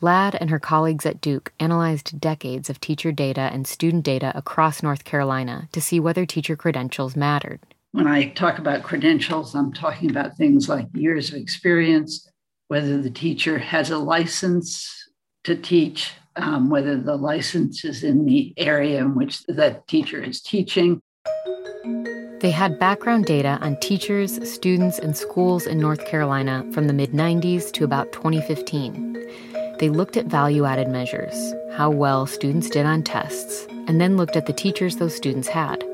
Ladd 0.00 0.34
and 0.34 0.50
her 0.50 0.58
colleagues 0.58 1.06
at 1.06 1.20
Duke 1.20 1.52
analyzed 1.60 2.20
decades 2.20 2.68
of 2.68 2.80
teacher 2.80 3.12
data 3.12 3.50
and 3.52 3.66
student 3.66 4.04
data 4.04 4.32
across 4.34 4.82
North 4.82 5.04
Carolina 5.04 5.68
to 5.72 5.80
see 5.80 6.00
whether 6.00 6.26
teacher 6.26 6.56
credentials 6.56 7.14
mattered. 7.14 7.60
When 7.92 8.06
I 8.06 8.28
talk 8.30 8.58
about 8.58 8.82
credentials, 8.82 9.54
I'm 9.54 9.70
talking 9.70 10.10
about 10.10 10.38
things 10.38 10.66
like 10.66 10.86
years 10.94 11.28
of 11.28 11.34
experience, 11.36 12.26
whether 12.68 13.02
the 13.02 13.10
teacher 13.10 13.58
has 13.58 13.90
a 13.90 13.98
license 13.98 15.10
to 15.44 15.54
teach, 15.54 16.12
um, 16.36 16.70
whether 16.70 16.96
the 16.96 17.16
license 17.16 17.84
is 17.84 18.02
in 18.02 18.24
the 18.24 18.54
area 18.56 18.98
in 18.98 19.14
which 19.14 19.44
that 19.44 19.86
teacher 19.88 20.22
is 20.22 20.40
teaching. 20.40 21.02
They 22.40 22.50
had 22.50 22.78
background 22.78 23.26
data 23.26 23.58
on 23.60 23.78
teachers, 23.80 24.40
students, 24.50 24.98
and 24.98 25.14
schools 25.14 25.66
in 25.66 25.78
North 25.78 26.06
Carolina 26.06 26.64
from 26.72 26.86
the 26.86 26.94
mid 26.94 27.12
90s 27.12 27.70
to 27.72 27.84
about 27.84 28.10
2015. 28.12 29.12
They 29.78 29.90
looked 29.90 30.16
at 30.16 30.26
value 30.26 30.64
added 30.64 30.88
measures, 30.88 31.54
how 31.74 31.90
well 31.90 32.24
students 32.26 32.70
did 32.70 32.86
on 32.86 33.02
tests, 33.02 33.66
and 33.86 34.00
then 34.00 34.16
looked 34.16 34.36
at 34.36 34.46
the 34.46 34.52
teachers 34.54 34.96
those 34.96 35.14
students 35.14 35.48
had. 35.48 35.84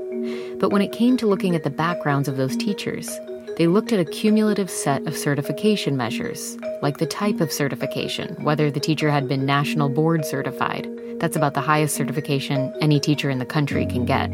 But 0.59 0.71
when 0.71 0.83
it 0.83 0.93
came 0.93 1.17
to 1.19 1.27
looking 1.27 1.55
at 1.55 1.63
the 1.63 1.71
backgrounds 1.71 2.29
of 2.29 2.37
those 2.37 2.57
teachers, 2.57 3.09
they 3.57 3.67
looked 3.67 3.93
at 3.93 4.01
a 4.01 4.05
cumulative 4.05 4.71
set 4.71 5.07
of 5.07 5.17
certification 5.17 5.97
measures, 5.97 6.59
like 6.83 6.99
the 6.99 7.07
type 7.07 7.41
of 7.41 7.53
certification, 7.53 8.35
whether 8.43 8.71
the 8.71 8.81
teacher 8.81 9.11
had 9.11 9.29
been 9.29 9.47
national 9.47 9.89
board 9.89 10.25
certified. 10.25 10.89
That's 11.21 11.37
about 11.37 11.55
the 11.55 11.61
highest 11.61 11.97
certification 11.97 12.73
any 12.81 13.01
teacher 13.01 13.31
in 13.31 13.39
the 13.39 13.47
country 13.47 13.87
can 13.87 14.05
get. 14.05 14.33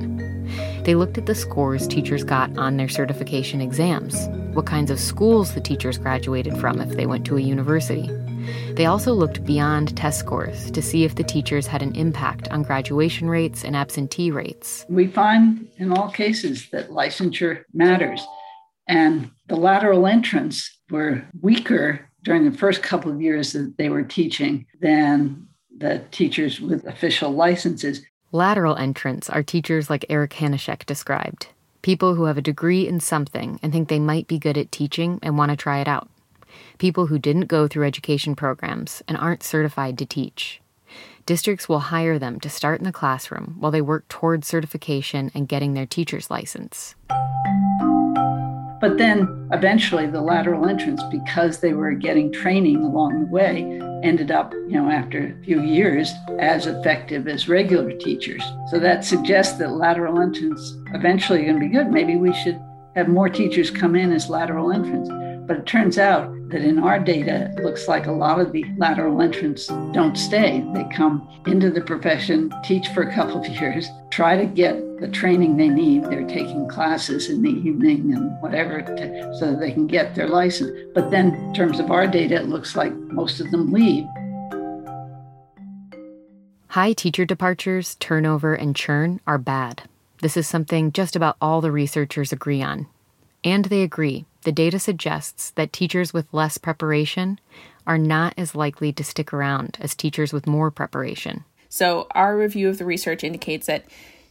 They 0.85 0.95
looked 0.95 1.19
at 1.19 1.26
the 1.26 1.35
scores 1.35 1.87
teachers 1.87 2.25
got 2.25 2.57
on 2.59 2.76
their 2.76 2.88
certification 2.88 3.61
exams, 3.61 4.28
what 4.54 4.66
kinds 4.66 4.90
of 4.90 5.00
schools 5.00 5.54
the 5.54 5.61
teachers 5.61 5.99
graduated 5.99 6.57
from 6.59 6.81
if 6.81 6.90
they 6.90 7.07
went 7.07 7.25
to 7.26 7.37
a 7.37 7.40
university. 7.40 8.11
They 8.75 8.87
also 8.87 9.13
looked 9.13 9.45
beyond 9.45 9.97
test 9.97 10.19
scores 10.19 10.71
to 10.73 10.83
see 10.83 11.05
if 11.05 11.15
the 11.15 11.23
teachers 11.23 11.67
had 11.67 11.83
an 11.83 11.95
impact 11.95 12.49
on 12.49 12.63
graduation 12.63 13.29
rates 13.29 13.65
and 13.65 13.77
absentee 13.77 14.31
rates. 14.31 14.85
We 14.89 15.07
find 15.07 15.69
in 15.77 15.93
all 15.93 16.11
cases 16.11 16.69
that 16.71 16.91
licensure 16.91 17.63
matters. 17.73 18.25
And 18.89 19.31
the 19.49 19.57
lateral 19.57 20.07
entrants 20.07 20.79
were 20.91 21.25
weaker 21.41 22.09
during 22.23 22.51
the 22.51 22.57
first 22.57 22.83
couple 22.83 23.11
of 23.11 23.21
years 23.21 23.53
that 23.53 23.75
they 23.79 23.89
were 23.89 24.03
teaching 24.03 24.67
than 24.81 25.47
the 25.77 26.03
teachers 26.11 26.61
with 26.61 26.87
official 26.87 27.31
licenses. 27.31 28.03
Lateral 28.33 28.77
entrants 28.77 29.31
are 29.31 29.43
teachers 29.43 29.89
like 29.89 30.05
Eric 30.09 30.33
Hanushek 30.33 30.87
described 30.87 31.49
people 31.85 32.15
who 32.15 32.25
have 32.25 32.39
a 32.39 32.43
degree 32.43 32.89
in 32.89 32.99
something 32.99 33.61
and 33.63 33.71
think 33.71 33.89
they 33.89 33.99
might 33.99 34.27
be 34.27 34.39
good 34.39 34.57
at 34.57 34.73
teaching 34.73 35.19
and 35.23 35.37
want 35.37 35.51
to 35.51 35.57
try 35.57 35.81
it 35.81 35.87
out. 35.87 36.09
People 36.78 37.07
who 37.07 37.19
didn't 37.19 37.47
go 37.47 37.69
through 37.69 37.87
education 37.87 38.35
programs 38.35 39.02
and 39.07 39.16
aren't 39.16 39.43
certified 39.43 39.97
to 39.99 40.07
teach. 40.07 40.61
Districts 41.25 41.69
will 41.69 41.78
hire 41.78 42.19
them 42.19 42.40
to 42.40 42.50
start 42.50 42.81
in 42.81 42.85
the 42.85 42.93
classroom 42.93 43.57
while 43.59 43.73
they 43.73 43.81
work 43.81 44.07
towards 44.09 44.47
certification 44.47 45.31
and 45.35 45.49
getting 45.49 45.75
their 45.75 45.87
teacher's 45.87 46.31
license. 46.31 46.95
But 48.81 48.99
then 48.99 49.49
eventually 49.50 50.07
the 50.07 50.21
lateral 50.21 50.69
entrance, 50.69 51.02
because 51.04 51.61
they 51.61 51.73
were 51.73 51.93
getting 51.93 52.31
training 52.31 52.83
along 52.83 53.19
the 53.19 53.31
way, 53.31 53.81
ended 54.02 54.31
up, 54.31 54.52
you 54.52 54.73
know, 54.73 54.90
after 54.90 55.28
a 55.28 55.45
few 55.45 55.62
years, 55.62 56.12
as 56.38 56.66
effective 56.66 57.26
as 57.26 57.49
regular 57.49 57.93
teachers. 57.93 58.43
So 58.71 58.78
that 58.81 59.04
suggests 59.04 59.59
that 59.59 59.71
lateral 59.71 60.21
entrance 60.21 60.76
eventually 60.93 61.40
are 61.40 61.45
going 61.45 61.61
to 61.61 61.66
be 61.66 61.73
good. 61.73 61.90
Maybe 61.90 62.16
we 62.16 62.35
should 62.35 62.61
have 62.95 63.09
more 63.09 63.31
teachers 63.31 63.71
come 63.71 63.97
in 63.97 64.12
as 64.12 64.28
lateral 64.28 64.71
entrants. 64.71 65.09
But 65.47 65.59
it 65.59 65.67
turns 65.67 65.99
out 65.99 66.33
that 66.49 66.63
in 66.63 66.79
our 66.79 66.99
data, 66.99 67.53
it 67.57 67.63
looks 67.63 67.87
like 67.87 68.07
a 68.07 68.13
lot 68.13 68.41
of 68.41 68.53
the 68.53 68.65
lateral 68.79 69.21
entrants 69.21 69.67
don't 69.93 70.17
stay. 70.17 70.65
They 70.73 70.85
come 70.85 71.29
into 71.47 71.71
the 71.71 71.83
profession, 71.83 72.51
teach 72.65 72.89
for 72.89 73.03
a 73.03 73.13
couple 73.13 73.41
of 73.41 73.47
years, 73.47 73.87
try 74.11 74.37
to 74.37 74.47
get 74.47 75.01
the 75.01 75.09
training 75.09 75.57
they 75.57 75.69
need. 75.69 76.05
They're 76.05 76.27
taking 76.27 76.69
classes 76.69 77.29
in 77.29 77.43
the 77.43 77.51
evening 77.51 78.15
and 78.15 78.41
whatever 78.41 78.81
to, 78.81 79.37
so 79.39 79.51
that 79.51 79.61
they 79.61 79.73
can 79.73 79.87
get 79.87 80.15
their 80.15 80.29
license. 80.29 80.71
But 80.95 81.11
then, 81.11 81.35
in 81.35 81.55
terms 81.55 81.79
of 81.79 81.91
our 81.91 82.07
data, 82.07 82.37
it 82.37 82.49
looks 82.49 82.75
like 82.77 82.95
most 82.95 83.41
of 83.41 83.51
them 83.51 83.71
leave. 83.73 84.07
High 86.69 86.93
teacher 86.93 87.25
departures, 87.25 87.97
turnover, 87.97 88.55
and 88.55 88.75
churn 88.75 89.21
are 89.27 89.39
bad. 89.39 89.83
This 90.23 90.37
is 90.37 90.49
something 90.49 90.91
just 90.91 91.15
about 91.15 91.37
all 91.41 91.61
the 91.61 91.71
researchers 91.71 92.33
agree 92.33 92.63
on. 92.63 92.87
And 93.45 93.67
they 93.67 93.83
agree 93.83 94.25
the 94.45 94.53
data 94.53 94.79
suggests 94.79 95.51
that 95.53 95.73
teachers 95.73 96.13
with 96.13 96.33
less 96.33 96.59
preparation 96.59 97.39
are 97.87 97.99
not 97.99 98.35
as 98.37 98.55
likely 98.55 98.93
to 98.93 99.05
stick 99.05 99.33
around 99.33 99.77
as 99.81 99.95
teachers 99.95 100.33
with 100.33 100.47
more 100.47 100.71
preparation. 100.71 101.45
So, 101.69 102.07
our 102.13 102.37
review 102.37 102.69
of 102.69 102.79
the 102.79 102.85
research 102.85 103.25
indicates 103.25 103.67
that 103.67 103.85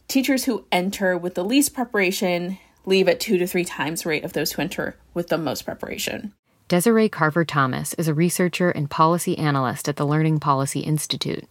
teachers 0.08 0.44
who 0.44 0.64
enter 0.72 1.16
with 1.16 1.34
the 1.34 1.44
least 1.44 1.74
preparation 1.74 2.58
leave 2.86 3.08
at 3.08 3.20
two 3.20 3.38
to 3.38 3.46
three 3.46 3.64
times 3.64 4.02
the 4.02 4.08
rate 4.08 4.24
of 4.24 4.32
those 4.32 4.52
who 4.52 4.62
enter 4.62 4.96
with 5.12 5.28
the 5.28 5.38
most 5.38 5.62
preparation. 5.62 6.32
Desiree 6.68 7.08
Carver 7.08 7.44
Thomas 7.44 7.92
is 7.94 8.08
a 8.08 8.14
researcher 8.14 8.70
and 8.70 8.90
policy 8.90 9.36
analyst 9.36 9.88
at 9.88 9.96
the 9.96 10.06
Learning 10.06 10.40
Policy 10.40 10.80
Institute. 10.80 11.44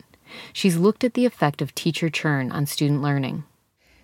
She's 0.52 0.78
looked 0.78 1.04
at 1.04 1.14
the 1.14 1.26
effect 1.26 1.62
of 1.62 1.76
teacher 1.76 2.10
churn 2.10 2.52
on 2.52 2.66
student 2.66 3.02
learning. 3.04 3.44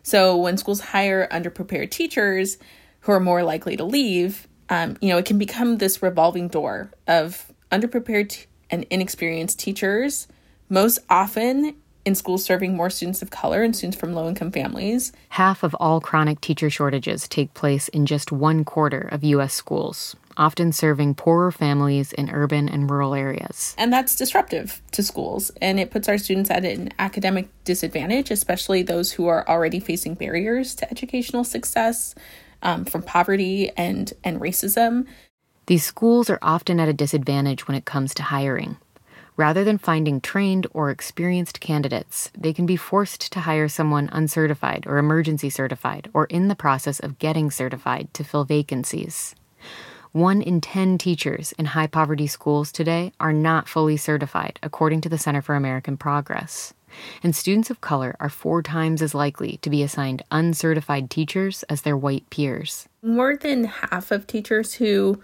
So, 0.03 0.37
when 0.37 0.57
schools 0.57 0.79
hire 0.79 1.27
underprepared 1.31 1.89
teachers 1.89 2.57
who 3.01 3.11
are 3.11 3.19
more 3.19 3.43
likely 3.43 3.75
to 3.77 3.83
leave, 3.83 4.47
um, 4.69 4.97
you 5.01 5.09
know, 5.09 5.17
it 5.17 5.25
can 5.25 5.37
become 5.37 5.77
this 5.77 6.01
revolving 6.01 6.47
door 6.47 6.91
of 7.07 7.51
underprepared 7.71 8.45
and 8.69 8.85
inexperienced 8.89 9.59
teachers, 9.59 10.27
most 10.69 10.99
often 11.09 11.75
in 12.05 12.15
schools 12.15 12.43
serving 12.43 12.75
more 12.75 12.89
students 12.89 13.21
of 13.21 13.29
color 13.29 13.61
and 13.61 13.75
students 13.75 13.97
from 13.97 14.13
low 14.13 14.27
income 14.27 14.51
families. 14.51 15.11
Half 15.29 15.63
of 15.63 15.75
all 15.79 15.99
chronic 15.99 16.39
teacher 16.41 16.69
shortages 16.69 17.27
take 17.27 17.53
place 17.53 17.87
in 17.89 18.05
just 18.05 18.31
one 18.31 18.63
quarter 18.63 19.01
of 19.11 19.23
U.S. 19.23 19.53
schools, 19.53 20.15
often 20.37 20.71
serving 20.71 21.15
poorer 21.15 21.51
families 21.51 22.13
in 22.13 22.29
urban 22.29 22.69
and 22.69 22.89
rural 22.89 23.13
areas. 23.13 23.75
And 23.77 23.91
that's 23.91 24.15
disruptive 24.15 24.81
to 24.93 25.03
schools, 25.03 25.51
and 25.61 25.79
it 25.79 25.91
puts 25.91 26.07
our 26.07 26.17
students 26.17 26.49
at 26.49 26.63
an 26.63 26.89
academic 26.99 27.49
disadvantage, 27.63 28.31
especially 28.31 28.81
those 28.81 29.11
who 29.11 29.27
are 29.27 29.47
already 29.47 29.79
facing 29.79 30.13
barriers 30.13 30.75
to 30.75 30.89
educational 30.89 31.43
success 31.43 32.15
um, 32.61 32.85
from 32.85 33.01
poverty 33.01 33.71
and, 33.77 34.13
and 34.23 34.39
racism. 34.39 35.05
These 35.67 35.83
schools 35.83 36.29
are 36.29 36.39
often 36.41 36.79
at 36.79 36.89
a 36.89 36.93
disadvantage 36.93 37.67
when 37.67 37.77
it 37.77 37.85
comes 37.85 38.13
to 38.15 38.23
hiring. 38.23 38.77
Rather 39.37 39.63
than 39.63 39.77
finding 39.77 40.19
trained 40.19 40.67
or 40.73 40.89
experienced 40.89 41.61
candidates, 41.61 42.29
they 42.37 42.51
can 42.51 42.65
be 42.65 42.75
forced 42.75 43.31
to 43.31 43.39
hire 43.41 43.69
someone 43.69 44.09
uncertified 44.11 44.85
or 44.85 44.97
emergency 44.97 45.49
certified 45.49 46.09
or 46.13 46.25
in 46.25 46.49
the 46.49 46.55
process 46.55 46.99
of 46.99 47.19
getting 47.19 47.49
certified 47.49 48.13
to 48.13 48.23
fill 48.23 48.43
vacancies. 48.43 49.35
One 50.11 50.41
in 50.41 50.59
10 50.59 50.97
teachers 50.97 51.53
in 51.53 51.65
high 51.65 51.87
poverty 51.87 52.27
schools 52.27 52.71
today 52.71 53.13
are 53.19 53.31
not 53.31 53.69
fully 53.69 53.95
certified, 53.95 54.59
according 54.63 55.01
to 55.01 55.09
the 55.09 55.19
Center 55.19 55.41
for 55.41 55.55
American 55.55 55.95
Progress 55.95 56.73
and 57.23 57.35
students 57.35 57.69
of 57.69 57.81
color 57.81 58.15
are 58.19 58.29
four 58.29 58.61
times 58.61 59.01
as 59.01 59.15
likely 59.15 59.57
to 59.61 59.69
be 59.69 59.83
assigned 59.83 60.23
uncertified 60.31 61.09
teachers 61.09 61.63
as 61.63 61.81
their 61.81 61.97
white 61.97 62.29
peers. 62.29 62.87
More 63.01 63.35
than 63.35 63.65
half 63.65 64.11
of 64.11 64.27
teachers 64.27 64.73
who 64.73 65.21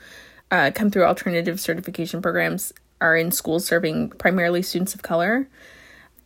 uh, 0.51 0.72
come 0.74 0.89
through 0.89 1.05
alternative 1.05 1.60
certification 1.60 2.22
programs 2.22 2.74
are 3.01 3.17
in 3.17 3.31
schools 3.31 3.65
serving 3.65 4.10
primarily 4.12 4.62
students 4.62 4.95
of 4.95 5.01
color. 5.01 5.48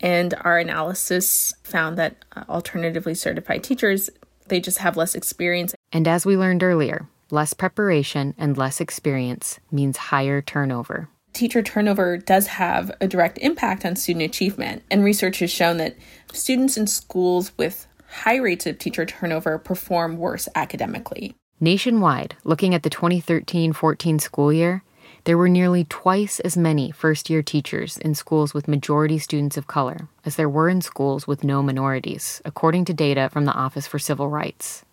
And 0.01 0.33
our 0.41 0.57
analysis 0.57 1.53
found 1.63 1.97
that 1.97 2.15
uh, 2.35 2.43
alternatively 2.47 3.13
certified 3.15 3.63
teachers, 3.63 4.09
they 4.47 4.59
just 4.59 4.77
have 4.77 4.95
less 4.95 5.15
experience. 5.15 5.75
And 5.91 6.07
as 6.07 6.25
we 6.25 6.37
learned 6.37 6.63
earlier, 6.63 7.07
less 7.31 7.53
preparation 7.53 8.33
and 8.37 8.57
less 8.57 8.79
experience 8.79 9.59
means 9.71 9.97
higher 9.97 10.41
turnover 10.41 11.09
teacher 11.39 11.63
turnover 11.63 12.17
does 12.17 12.47
have 12.47 12.91
a 12.99 13.07
direct 13.07 13.37
impact 13.37 13.85
on 13.85 13.95
student 13.95 14.25
achievement, 14.25 14.83
and 14.91 15.03
research 15.03 15.39
has 15.39 15.49
shown 15.49 15.77
that 15.77 15.95
students 16.33 16.75
in 16.75 16.85
schools 16.85 17.53
with 17.57 17.87
high 18.23 18.35
rates 18.35 18.65
of 18.65 18.77
teacher 18.77 19.05
turnover 19.05 19.57
perform 19.57 20.17
worse 20.17 20.49
academically. 20.53 21.35
Nationwide, 21.61 22.35
looking 22.43 22.75
at 22.75 22.83
the 22.83 22.89
2013 22.89 23.71
14 23.71 24.19
school 24.19 24.51
year, 24.51 24.83
there 25.23 25.37
were 25.37 25.49
nearly 25.49 25.85
twice 25.85 26.41
as 26.41 26.57
many 26.57 26.91
first 26.91 27.29
year 27.29 27.41
teachers 27.41 27.97
in 27.97 28.15
schools 28.15 28.53
with 28.53 28.67
majority 28.67 29.17
students 29.17 29.55
of 29.55 29.67
color 29.67 30.09
as 30.25 30.35
there 30.35 30.49
were 30.49 30.67
in 30.67 30.81
schools 30.81 31.25
with 31.25 31.43
no 31.43 31.63
minorities, 31.63 32.41
according 32.43 32.83
to 32.85 32.93
data 32.93 33.29
from 33.31 33.45
the 33.45 33.53
Office 33.53 33.87
for 33.87 33.99
Civil 33.99 34.27
Rights. 34.27 34.83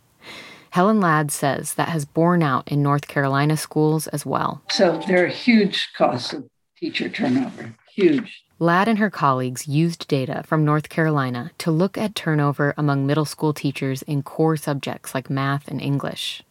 Helen 0.70 1.00
Ladd 1.00 1.30
says 1.30 1.74
that 1.74 1.88
has 1.88 2.04
borne 2.04 2.42
out 2.42 2.68
in 2.68 2.82
North 2.82 3.08
Carolina 3.08 3.56
schools 3.56 4.06
as 4.08 4.26
well. 4.26 4.62
So 4.70 5.00
there 5.06 5.24
are 5.24 5.28
huge 5.28 5.90
costs 5.96 6.32
of 6.32 6.48
teacher 6.78 7.08
turnover, 7.08 7.74
huge. 7.94 8.42
Ladd 8.58 8.88
and 8.88 8.98
her 8.98 9.10
colleagues 9.10 9.68
used 9.68 10.08
data 10.08 10.42
from 10.46 10.64
North 10.64 10.88
Carolina 10.88 11.50
to 11.58 11.70
look 11.70 11.98
at 11.98 12.14
turnover 12.14 12.74
among 12.76 13.06
middle 13.06 13.24
school 13.24 13.52
teachers 13.52 14.02
in 14.02 14.22
core 14.22 14.56
subjects 14.56 15.14
like 15.14 15.28
math 15.28 15.68
and 15.68 15.80
English. 15.80 16.42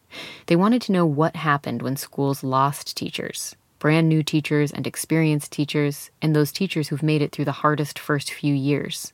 They 0.46 0.56
wanted 0.56 0.82
to 0.82 0.92
know 0.92 1.04
what 1.04 1.36
happened 1.36 1.82
when 1.82 1.96
schools 1.96 2.44
lost 2.44 2.96
teachers 2.96 3.56
brand 3.78 4.08
new 4.08 4.22
teachers 4.22 4.72
and 4.72 4.86
experienced 4.86 5.52
teachers, 5.52 6.10
and 6.22 6.34
those 6.34 6.52
teachers 6.52 6.88
who've 6.88 7.02
made 7.02 7.22
it 7.22 7.32
through 7.32 7.44
the 7.44 7.52
hardest 7.52 7.98
first 7.98 8.32
few 8.32 8.54
years. 8.54 9.12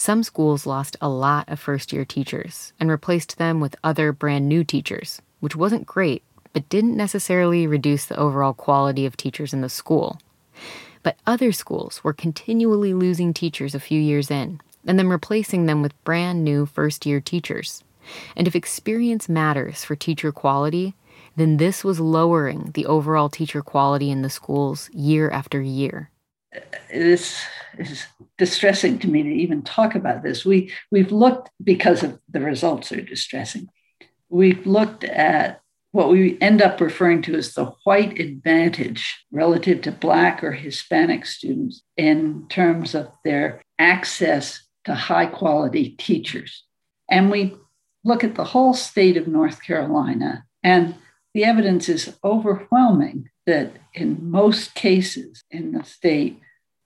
Some 0.00 0.22
schools 0.22 0.64
lost 0.64 0.96
a 1.02 1.10
lot 1.10 1.46
of 1.50 1.60
first 1.60 1.92
year 1.92 2.06
teachers 2.06 2.72
and 2.80 2.88
replaced 2.88 3.36
them 3.36 3.60
with 3.60 3.76
other 3.84 4.14
brand 4.14 4.48
new 4.48 4.64
teachers, 4.64 5.20
which 5.40 5.54
wasn't 5.54 5.84
great, 5.84 6.22
but 6.54 6.70
didn't 6.70 6.96
necessarily 6.96 7.66
reduce 7.66 8.06
the 8.06 8.16
overall 8.16 8.54
quality 8.54 9.04
of 9.04 9.14
teachers 9.14 9.52
in 9.52 9.60
the 9.60 9.68
school. 9.68 10.18
But 11.02 11.18
other 11.26 11.52
schools 11.52 12.02
were 12.02 12.14
continually 12.14 12.94
losing 12.94 13.34
teachers 13.34 13.74
a 13.74 13.78
few 13.78 14.00
years 14.00 14.30
in, 14.30 14.62
and 14.86 14.98
then 14.98 15.06
replacing 15.06 15.66
them 15.66 15.82
with 15.82 16.02
brand 16.02 16.42
new 16.42 16.64
first 16.64 17.04
year 17.04 17.20
teachers. 17.20 17.84
And 18.34 18.48
if 18.48 18.56
experience 18.56 19.28
matters 19.28 19.84
for 19.84 19.96
teacher 19.96 20.32
quality, 20.32 20.94
then 21.36 21.58
this 21.58 21.84
was 21.84 22.00
lowering 22.00 22.70
the 22.72 22.86
overall 22.86 23.28
teacher 23.28 23.60
quality 23.60 24.10
in 24.10 24.22
the 24.22 24.30
schools 24.30 24.88
year 24.94 25.28
after 25.28 25.60
year. 25.60 26.09
This 26.90 27.42
is 27.78 28.06
distressing 28.38 28.98
to 28.98 29.08
me 29.08 29.22
to 29.22 29.28
even 29.28 29.62
talk 29.62 29.94
about 29.94 30.22
this. 30.22 30.44
We, 30.44 30.72
we've 30.90 31.12
looked, 31.12 31.50
because 31.62 32.02
of 32.02 32.18
the 32.28 32.40
results 32.40 32.92
are 32.92 33.00
distressing, 33.00 33.68
we've 34.28 34.66
looked 34.66 35.04
at 35.04 35.60
what 35.92 36.10
we 36.10 36.38
end 36.40 36.62
up 36.62 36.80
referring 36.80 37.22
to 37.22 37.34
as 37.34 37.54
the 37.54 37.66
white 37.84 38.20
advantage 38.20 39.24
relative 39.32 39.82
to 39.82 39.92
Black 39.92 40.44
or 40.44 40.52
Hispanic 40.52 41.26
students 41.26 41.82
in 41.96 42.46
terms 42.48 42.94
of 42.94 43.10
their 43.24 43.60
access 43.78 44.62
to 44.84 44.94
high 44.94 45.26
quality 45.26 45.90
teachers. 45.90 46.64
And 47.08 47.30
we 47.30 47.56
look 48.04 48.22
at 48.22 48.36
the 48.36 48.44
whole 48.44 48.74
state 48.74 49.16
of 49.16 49.26
North 49.26 49.62
Carolina, 49.62 50.44
and 50.62 50.94
the 51.34 51.44
evidence 51.44 51.88
is 51.88 52.16
overwhelming 52.24 53.29
that 53.46 53.72
in 53.94 54.30
most 54.30 54.74
cases 54.74 55.42
in 55.50 55.72
the 55.72 55.84
state 55.84 56.38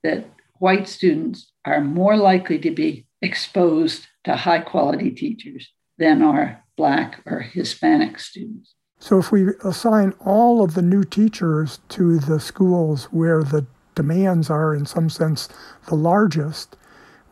that 0.02 0.24
white 0.58 0.88
students 0.88 1.52
are 1.64 1.80
more 1.80 2.16
likely 2.16 2.58
to 2.58 2.70
be 2.70 3.06
exposed 3.20 4.06
to 4.24 4.36
high 4.36 4.60
quality 4.60 5.10
teachers 5.10 5.72
than 5.98 6.22
are 6.22 6.62
black 6.76 7.20
or 7.26 7.40
hispanic 7.40 8.18
students. 8.18 8.74
So 8.98 9.18
if 9.18 9.32
we 9.32 9.48
assign 9.64 10.14
all 10.20 10.62
of 10.62 10.74
the 10.74 10.82
new 10.82 11.04
teachers 11.04 11.80
to 11.90 12.18
the 12.18 12.40
schools 12.40 13.04
where 13.06 13.42
the 13.42 13.66
demands 13.94 14.50
are 14.50 14.74
in 14.74 14.86
some 14.86 15.08
sense 15.08 15.48
the 15.88 15.94
largest 15.94 16.76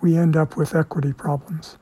we 0.00 0.16
end 0.16 0.36
up 0.36 0.56
with 0.56 0.74
equity 0.74 1.12
problems. 1.12 1.78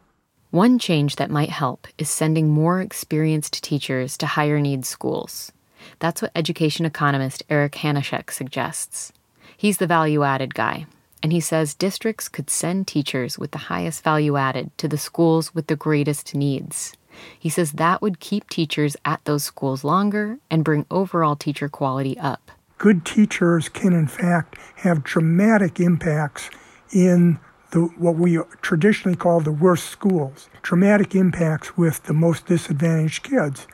One 0.51 0.79
change 0.79 1.17
that 1.17 1.31
might 1.31 1.51
help 1.51 1.87
is 1.97 2.11
sending 2.11 2.49
more 2.49 2.81
experienced 2.81 3.63
teachers 3.63 4.17
to 4.19 4.27
higher 4.27 4.61
need 4.61 4.85
schools 4.85 5.53
that's 5.99 6.23
what 6.23 6.33
education 6.35 6.87
economist 6.87 7.43
Eric 7.49 7.73
Hanushek 7.73 8.31
suggests. 8.31 9.13
He's 9.57 9.79
the 9.79 9.87
value 9.87 10.23
added 10.23 10.55
guy, 10.55 10.87
and 11.23 11.33
he 11.33 11.41
says 11.41 11.75
districts 11.75 12.29
could 12.29 12.51
send 12.51 12.87
teachers 12.87 13.39
with 13.39 13.51
the 13.51 13.59
highest 13.59 14.03
value 14.03 14.37
added 14.37 14.71
to 14.79 14.89
the 14.89 14.99
schools 14.99 15.55
with 15.55 15.67
the 15.67 15.77
greatest 15.77 16.35
needs. 16.35 16.95
He 17.39 17.49
says 17.49 17.73
that 17.73 18.01
would 18.01 18.21
keep 18.21 18.49
teachers 18.49 18.97
at 19.05 19.25
those 19.25 19.45
schools 19.45 19.85
longer 19.85 20.39
and 20.51 20.65
bring 20.65 20.87
overall 20.91 21.37
teacher 21.37 21.69
quality 21.69 22.19
up. 22.19 22.51
Good 22.79 23.05
teachers 23.05 23.69
can, 23.69 23.93
in 23.93 24.07
fact, 24.07 24.57
have 24.77 25.05
dramatic 25.05 25.81
impacts 25.81 26.49
in 26.93 27.39
the, 27.73 27.83
what 27.99 28.17
we 28.17 28.39
traditionally 28.63 29.17
call 29.17 29.41
the 29.41 29.53
worst 29.53 29.87
schools, 29.87 30.49
dramatic 30.63 31.15
impacts 31.15 31.77
with 31.77 32.05
the 32.05 32.15
most 32.15 32.47
disadvantaged 32.47 33.23
kids. 33.23 33.67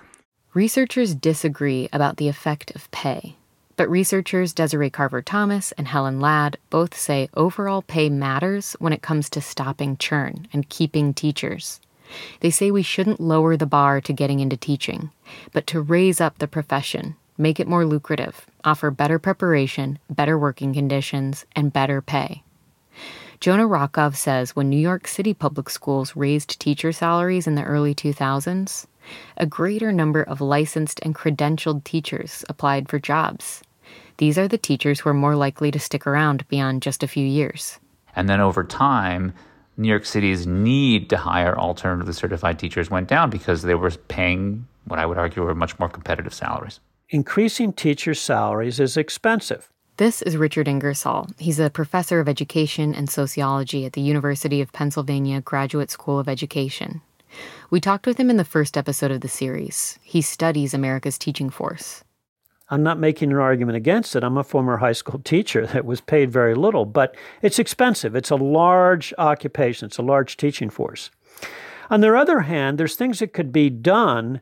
Researchers 0.57 1.15
disagree 1.15 1.87
about 1.93 2.17
the 2.17 2.29
effect 2.29 2.75
of 2.75 2.91
pay, 2.91 3.37
but 3.77 3.91
researchers 3.91 4.55
Desiree 4.55 4.89
Carver 4.89 5.21
Thomas 5.21 5.73
and 5.73 5.87
Helen 5.87 6.19
Ladd 6.19 6.57
both 6.71 6.97
say 6.97 7.29
overall 7.35 7.83
pay 7.83 8.09
matters 8.09 8.73
when 8.79 8.95
it 8.95 9.03
comes 9.03 9.29
to 9.29 9.43
stopping 9.43 9.99
churn 9.99 10.49
and 10.55 10.67
keeping 10.71 11.13
teachers. 11.13 11.79
They 12.41 12.49
say 12.49 12.71
we 12.71 12.83
shouldn't 12.83 13.21
lower 13.21 13.59
the 13.59 13.67
bar 13.67 14.01
to 14.01 14.15
getting 14.15 14.41
into 14.41 14.57
teaching, 14.57 15.11
but 15.53 15.67
to 15.67 15.83
raise 15.83 16.23
up 16.23 16.39
the 16.39 16.49
profession, 16.49 17.17
make 17.37 17.61
it 17.61 17.69
more 17.69 17.85
lucrative, 17.85 18.47
offer 18.65 18.91
better 18.91 19.19
preparation, 19.19 19.99
better 20.09 20.39
working 20.39 20.73
conditions, 20.73 21.45
and 21.55 21.71
better 21.71 22.01
pay. 22.01 22.43
Jonah 23.41 23.69
Rockoff 23.69 24.17
says 24.17 24.57
when 24.57 24.71
New 24.71 24.79
York 24.79 25.07
City 25.07 25.35
public 25.35 25.69
schools 25.69 26.17
raised 26.17 26.59
teacher 26.59 26.93
salaries 26.93 27.47
in 27.47 27.57
the 27.57 27.65
early 27.65 27.95
2000s, 27.95 28.87
a 29.37 29.47
greater 29.47 29.93
number 29.93 30.23
of 30.23 30.41
licensed 30.41 31.01
and 31.03 31.15
credentialed 31.15 31.85
teachers 31.85 32.45
applied 32.49 32.89
for 32.89 32.99
jobs. 32.99 33.63
These 34.19 34.39
are 34.39 34.49
the 34.49 34.59
teachers 34.59 35.01
who 35.01 35.11
are 35.11 35.15
more 35.15 35.37
likely 35.37 35.71
to 35.71 35.79
stick 35.79 36.07
around 36.07 36.47
beyond 36.49 36.83
just 36.83 37.03
a 37.03 37.09
few 37.09 37.27
years. 37.27 37.79
And 38.15 38.29
then 38.29 38.41
over 38.41 38.65
time, 38.65 39.35
New 39.77 39.89
York 39.89 40.07
City's 40.07 40.47
need 40.47 41.11
to 41.11 41.19
hire 41.19 41.57
alternatively 41.59 42.15
certified 42.15 42.59
teachers 42.59 42.91
went 42.91 43.09
down 43.09 43.29
because 43.29 43.63
they 43.63 43.75
were 43.75 43.91
paying 43.91 44.67
what 44.87 44.99
I 44.99 45.07
would 45.07 45.19
argue 45.19 45.43
were 45.43 45.55
much 45.55 45.79
more 45.79 45.89
competitive 45.89 46.33
salaries. 46.33 46.81
Increasing 47.11 47.73
teachers' 47.73 48.21
salaries 48.21 48.81
is 48.81 48.97
expensive. 48.97 49.71
This 49.99 50.23
is 50.23 50.37
Richard 50.37 50.69
Ingersoll. 50.69 51.29
He's 51.38 51.59
a 51.59 51.71
professor 51.71 52.21
of 52.21 52.29
education 52.29 52.95
and 52.95 53.09
sociology 53.09 53.87
at 53.87 53.92
the 53.92 54.01
University 54.01 54.61
of 54.61 54.73
Pennsylvania 54.73 55.40
Graduate 55.40 55.90
School 55.90 56.19
of 56.19 56.29
Education. 56.29 57.01
We 57.70 57.81
talked 57.81 58.07
with 58.07 58.18
him 58.18 58.31
in 58.31 58.37
the 58.37 58.44
first 58.44 58.77
episode 58.77 59.11
of 59.11 59.20
the 59.20 59.29
series. 59.29 59.99
He 60.03 60.22
studies 60.22 60.72
America's 60.72 61.18
teaching 61.18 61.51
force. 61.51 62.05
I'm 62.68 62.83
not 62.83 62.99
making 62.99 63.31
an 63.31 63.38
argument 63.38 63.77
against 63.77 64.16
it. 64.16 64.25
I'm 64.25 64.37
a 64.37 64.44
former 64.44 64.79
high 64.79 64.92
school 64.92 65.20
teacher 65.20 65.66
that 65.68 65.85
was 65.85 66.01
paid 66.01 66.33
very 66.33 66.55
little, 66.55 66.85
but 66.85 67.14
it's 67.42 67.59
expensive. 67.59 68.16
It's 68.16 68.31
a 68.31 68.37
large 68.37 69.14
occupation, 69.18 69.87
it's 69.87 69.99
a 69.99 70.03
large 70.03 70.37
teaching 70.37 70.70
force. 70.70 71.11
On 71.90 72.01
the 72.01 72.16
other 72.16 72.40
hand, 72.40 72.79
there's 72.79 72.96
things 72.96 73.20
that 73.20 73.33
could 73.33 73.53
be 73.53 73.70
done 73.70 74.40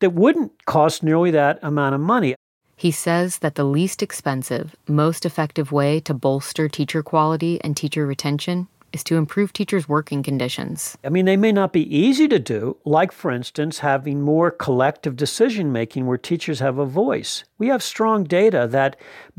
that 0.00 0.10
wouldn't 0.10 0.64
cost 0.66 1.02
nearly 1.02 1.32
that 1.32 1.58
amount 1.62 1.94
of 1.94 2.00
money. 2.00 2.36
He 2.76 2.90
says 2.90 3.38
that 3.38 3.54
the 3.54 3.64
least 3.64 4.02
expensive, 4.02 4.76
most 4.86 5.24
effective 5.24 5.72
way 5.72 5.98
to 6.00 6.14
bolster 6.14 6.68
teacher 6.68 7.02
quality 7.02 7.60
and 7.62 7.76
teacher 7.76 8.06
retention 8.06 8.68
is 8.96 9.04
to 9.04 9.16
improve 9.16 9.52
teachers' 9.52 9.88
working 9.88 10.22
conditions. 10.22 10.96
I 11.04 11.10
mean, 11.10 11.26
they 11.26 11.36
may 11.36 11.52
not 11.52 11.70
be 11.70 11.94
easy 11.94 12.26
to 12.28 12.38
do, 12.38 12.78
like, 12.86 13.12
for 13.12 13.30
instance, 13.30 13.80
having 13.80 14.22
more 14.22 14.50
collective 14.50 15.16
decision 15.16 15.70
making 15.70 16.06
where 16.06 16.16
teachers 16.16 16.60
have 16.60 16.78
a 16.78 16.86
voice. 16.86 17.44
We 17.58 17.68
have 17.68 17.82
strong 17.82 18.24
data 18.24 18.66
that 18.70 18.96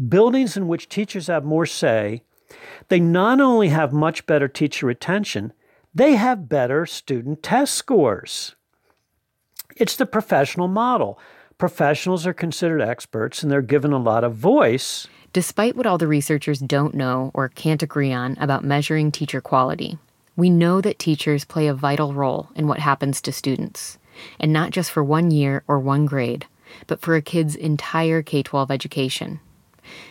buildings 0.08 0.56
in 0.56 0.68
which 0.68 0.90
teachers 0.90 1.26
have 1.26 1.44
more 1.44 1.66
say, 1.66 2.22
they 2.90 3.00
not 3.00 3.42
only 3.42 3.70
have 3.70 3.92
much 3.92 4.28
better 4.28 4.48
teacher 4.48 4.86
retention, 4.86 5.54
they 5.94 6.14
have 6.16 6.48
better 6.48 6.86
student 6.86 7.42
test 7.42 7.74
scores. 7.74 8.56
It's 9.76 9.96
the 9.96 10.06
professional 10.06 10.68
model. 10.68 11.20
Professionals 11.58 12.28
are 12.28 12.34
considered 12.34 12.82
experts 12.82 13.42
and 13.42 13.52
they're 13.52 13.64
given 13.64 13.92
a 13.92 13.98
lot 13.98 14.24
of 14.24 14.36
voice. 14.36 15.08
Despite 15.38 15.76
what 15.76 15.86
all 15.86 16.00
the 16.00 16.08
researchers 16.08 16.58
don't 16.58 16.96
know 16.96 17.30
or 17.36 17.50
can't 17.50 17.84
agree 17.84 18.12
on 18.12 18.36
about 18.40 18.64
measuring 18.64 19.12
teacher 19.12 19.40
quality, 19.40 20.00
we 20.36 20.50
know 20.50 20.82
that 20.82 20.98
teachers 20.98 21.46
play 21.46 21.68
a 21.68 21.76
vital 21.76 22.12
role 22.12 22.50
in 22.56 22.68
what 22.68 22.80
happens 22.80 23.22
to 23.22 23.32
students, 23.32 24.00
and 24.40 24.52
not 24.52 24.72
just 24.72 24.90
for 24.90 25.04
one 25.04 25.30
year 25.30 25.62
or 25.68 25.78
one 25.78 26.08
grade, 26.08 26.48
but 26.88 27.02
for 27.02 27.16
a 27.16 27.22
kid's 27.22 27.56
entire 27.56 28.24
K 28.24 28.42
12 28.42 28.72
education. 28.72 29.40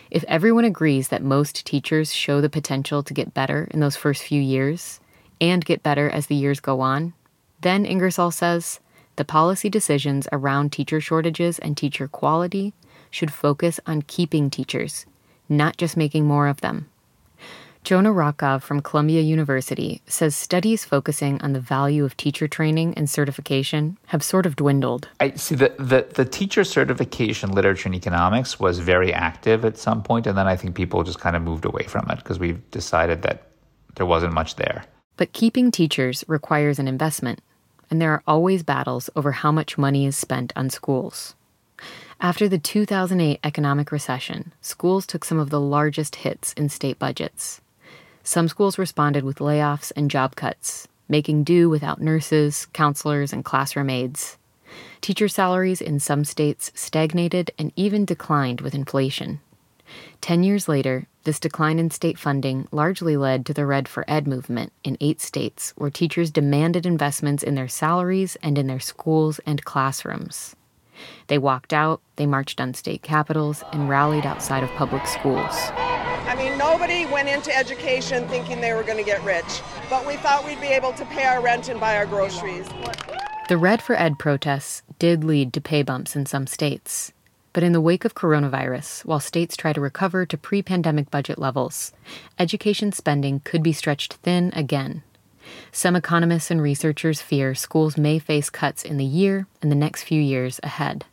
If 0.09 0.23
everyone 0.29 0.63
agrees 0.63 1.09
that 1.09 1.21
most 1.21 1.65
teachers 1.65 2.13
show 2.13 2.39
the 2.39 2.47
potential 2.47 3.03
to 3.03 3.13
get 3.13 3.33
better 3.33 3.67
in 3.71 3.81
those 3.81 3.97
first 3.97 4.23
few 4.23 4.41
years, 4.41 5.01
and 5.41 5.65
get 5.65 5.83
better 5.83 6.09
as 6.09 6.27
the 6.27 6.35
years 6.35 6.61
go 6.61 6.79
on, 6.79 7.11
then 7.59 7.85
Ingersoll 7.85 8.31
says 8.31 8.79
the 9.17 9.25
policy 9.25 9.69
decisions 9.69 10.29
around 10.31 10.71
teacher 10.71 11.01
shortages 11.01 11.59
and 11.59 11.75
teacher 11.75 12.07
quality 12.07 12.73
should 13.11 13.33
focus 13.33 13.81
on 13.85 14.03
keeping 14.03 14.49
teachers, 14.49 15.05
not 15.49 15.77
just 15.77 15.97
making 15.97 16.25
more 16.25 16.47
of 16.47 16.61
them. 16.61 16.87
Jonah 17.87 18.11
Rockoff 18.11 18.63
from 18.63 18.81
Columbia 18.81 19.21
University 19.21 20.01
says 20.07 20.35
studies 20.35 20.83
focusing 20.83 21.41
on 21.41 21.53
the 21.53 21.61
value 21.61 22.03
of 22.03 22.17
teacher 22.17 22.45
training 22.45 22.93
and 22.95 23.09
certification 23.09 23.97
have 24.07 24.21
sort 24.21 24.45
of 24.45 24.57
dwindled. 24.57 25.07
I 25.21 25.31
see 25.35 25.55
the, 25.55 25.73
the, 25.79 26.05
the 26.13 26.25
teacher 26.25 26.65
certification 26.65 27.53
literature 27.53 27.87
in 27.87 27.95
economics 27.95 28.59
was 28.59 28.79
very 28.79 29.13
active 29.13 29.63
at 29.63 29.77
some 29.77 30.03
point, 30.03 30.27
and 30.27 30.37
then 30.37 30.47
I 30.47 30.57
think 30.57 30.75
people 30.75 31.01
just 31.03 31.21
kind 31.21 31.37
of 31.37 31.43
moved 31.43 31.63
away 31.63 31.83
from 31.83 32.05
it 32.09 32.17
because 32.17 32.39
we've 32.39 32.59
decided 32.71 33.21
that 33.21 33.43
there 33.95 34.05
wasn't 34.05 34.33
much 34.33 34.57
there. 34.57 34.83
But 35.15 35.31
keeping 35.31 35.71
teachers 35.71 36.25
requires 36.27 36.79
an 36.79 36.89
investment, 36.89 37.39
and 37.89 38.01
there 38.01 38.11
are 38.11 38.23
always 38.27 38.63
battles 38.63 39.09
over 39.15 39.31
how 39.31 39.53
much 39.53 39.77
money 39.77 40.05
is 40.05 40.17
spent 40.17 40.51
on 40.57 40.69
schools. 40.69 41.35
After 42.19 42.49
the 42.49 42.57
2008 42.57 43.39
economic 43.43 43.91
recession, 43.91 44.51
schools 44.59 45.05
took 45.05 45.23
some 45.23 45.37
of 45.37 45.51
the 45.51 45.61
largest 45.61 46.15
hits 46.17 46.51
in 46.53 46.67
state 46.67 46.97
budgets. 46.97 47.61
Some 48.23 48.47
schools 48.47 48.79
responded 48.79 49.23
with 49.23 49.37
layoffs 49.37 49.91
and 49.95 50.09
job 50.09 50.35
cuts, 50.35 50.87
making 51.07 51.43
do 51.43 51.69
without 51.69 52.01
nurses, 52.01 52.65
counselors, 52.73 53.31
and 53.31 53.45
classroom 53.45 53.91
aides. 53.91 54.39
Teacher 54.99 55.27
salaries 55.27 55.79
in 55.79 55.99
some 55.99 56.25
states 56.25 56.71
stagnated 56.73 57.51
and 57.59 57.71
even 57.75 58.03
declined 58.03 58.61
with 58.61 58.73
inflation. 58.73 59.39
Ten 60.19 60.41
years 60.41 60.67
later, 60.67 61.05
this 61.23 61.39
decline 61.39 61.77
in 61.77 61.91
state 61.91 62.17
funding 62.17 62.67
largely 62.71 63.15
led 63.15 63.45
to 63.45 63.53
the 63.53 63.67
Red 63.67 63.87
for 63.87 64.03
Ed 64.07 64.25
movement 64.25 64.73
in 64.83 64.97
eight 64.99 65.21
states, 65.21 65.71
where 65.77 65.91
teachers 65.91 66.31
demanded 66.31 66.87
investments 66.87 67.43
in 67.43 67.53
their 67.53 67.67
salaries 67.67 68.37
and 68.41 68.57
in 68.57 68.65
their 68.65 68.79
schools 68.79 69.39
and 69.45 69.63
classrooms. 69.63 70.55
They 71.27 71.37
walked 71.37 71.73
out, 71.73 72.01
they 72.15 72.25
marched 72.25 72.61
on 72.61 72.73
state 72.73 73.01
capitals, 73.01 73.63
and 73.71 73.89
rallied 73.89 74.25
outside 74.25 74.63
of 74.63 74.69
public 74.71 75.05
schools. 75.07 75.55
I 76.27 76.35
mean, 76.35 76.57
nobody 76.57 77.05
went 77.05 77.29
into 77.29 77.55
education 77.55 78.27
thinking 78.27 78.59
they 78.59 78.73
were 78.73 78.83
going 78.83 78.97
to 78.97 79.03
get 79.03 79.23
rich, 79.23 79.61
but 79.89 80.05
we 80.05 80.17
thought 80.17 80.45
we'd 80.45 80.59
be 80.59 80.67
able 80.67 80.93
to 80.93 81.05
pay 81.05 81.25
our 81.25 81.41
rent 81.41 81.69
and 81.69 81.79
buy 81.79 81.95
our 81.97 82.05
groceries. 82.05 82.67
The 83.47 83.57
Red 83.57 83.81
for 83.81 83.95
Ed 83.95 84.19
protests 84.19 84.81
did 84.99 85.23
lead 85.23 85.53
to 85.53 85.61
pay 85.61 85.81
bumps 85.81 86.17
in 86.17 86.25
some 86.25 86.47
states, 86.47 87.13
But 87.53 87.63
in 87.63 87.71
the 87.71 87.81
wake 87.81 88.03
of 88.03 88.13
coronavirus, 88.13 89.05
while 89.05 89.21
states 89.21 89.55
try 89.55 89.71
to 89.71 89.79
recover 89.79 90.25
to 90.25 90.37
pre 90.37 90.61
pandemic 90.61 91.09
budget 91.09 91.39
levels, 91.39 91.93
education 92.37 92.91
spending 92.91 93.39
could 93.45 93.63
be 93.63 93.71
stretched 93.71 94.15
thin 94.15 94.51
again. 94.53 95.03
Some 95.71 95.95
economists 95.95 96.51
and 96.51 96.61
researchers 96.61 97.21
fear 97.21 97.55
schools 97.55 97.97
may 97.97 98.19
face 98.19 98.49
cuts 98.49 98.83
in 98.83 98.97
the 98.97 99.05
year 99.05 99.47
and 99.61 99.71
the 99.71 99.75
next 99.75 100.03
few 100.03 100.21
years 100.21 100.59
ahead. 100.63 101.05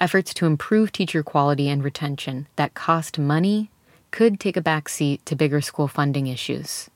Efforts 0.00 0.34
to 0.34 0.46
improve 0.46 0.92
teacher 0.92 1.22
quality 1.22 1.68
and 1.68 1.82
retention 1.82 2.46
that 2.56 2.74
cost 2.74 3.18
money 3.18 3.70
could 4.10 4.38
take 4.38 4.56
a 4.56 4.62
backseat 4.62 5.20
to 5.24 5.34
bigger 5.34 5.60
school 5.60 5.88
funding 5.88 6.26
issues. 6.26 6.88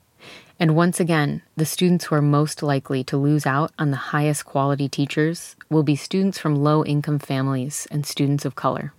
And 0.60 0.74
once 0.74 0.98
again, 0.98 1.42
the 1.56 1.64
students 1.64 2.06
who 2.06 2.16
are 2.16 2.22
most 2.22 2.62
likely 2.62 3.04
to 3.04 3.16
lose 3.16 3.46
out 3.46 3.72
on 3.78 3.90
the 3.90 3.96
highest 3.96 4.44
quality 4.44 4.88
teachers 4.88 5.54
will 5.70 5.84
be 5.84 5.94
students 5.94 6.38
from 6.38 6.56
low 6.56 6.84
income 6.84 7.20
families 7.20 7.86
and 7.90 8.04
students 8.04 8.44
of 8.44 8.56
color. 8.56 8.92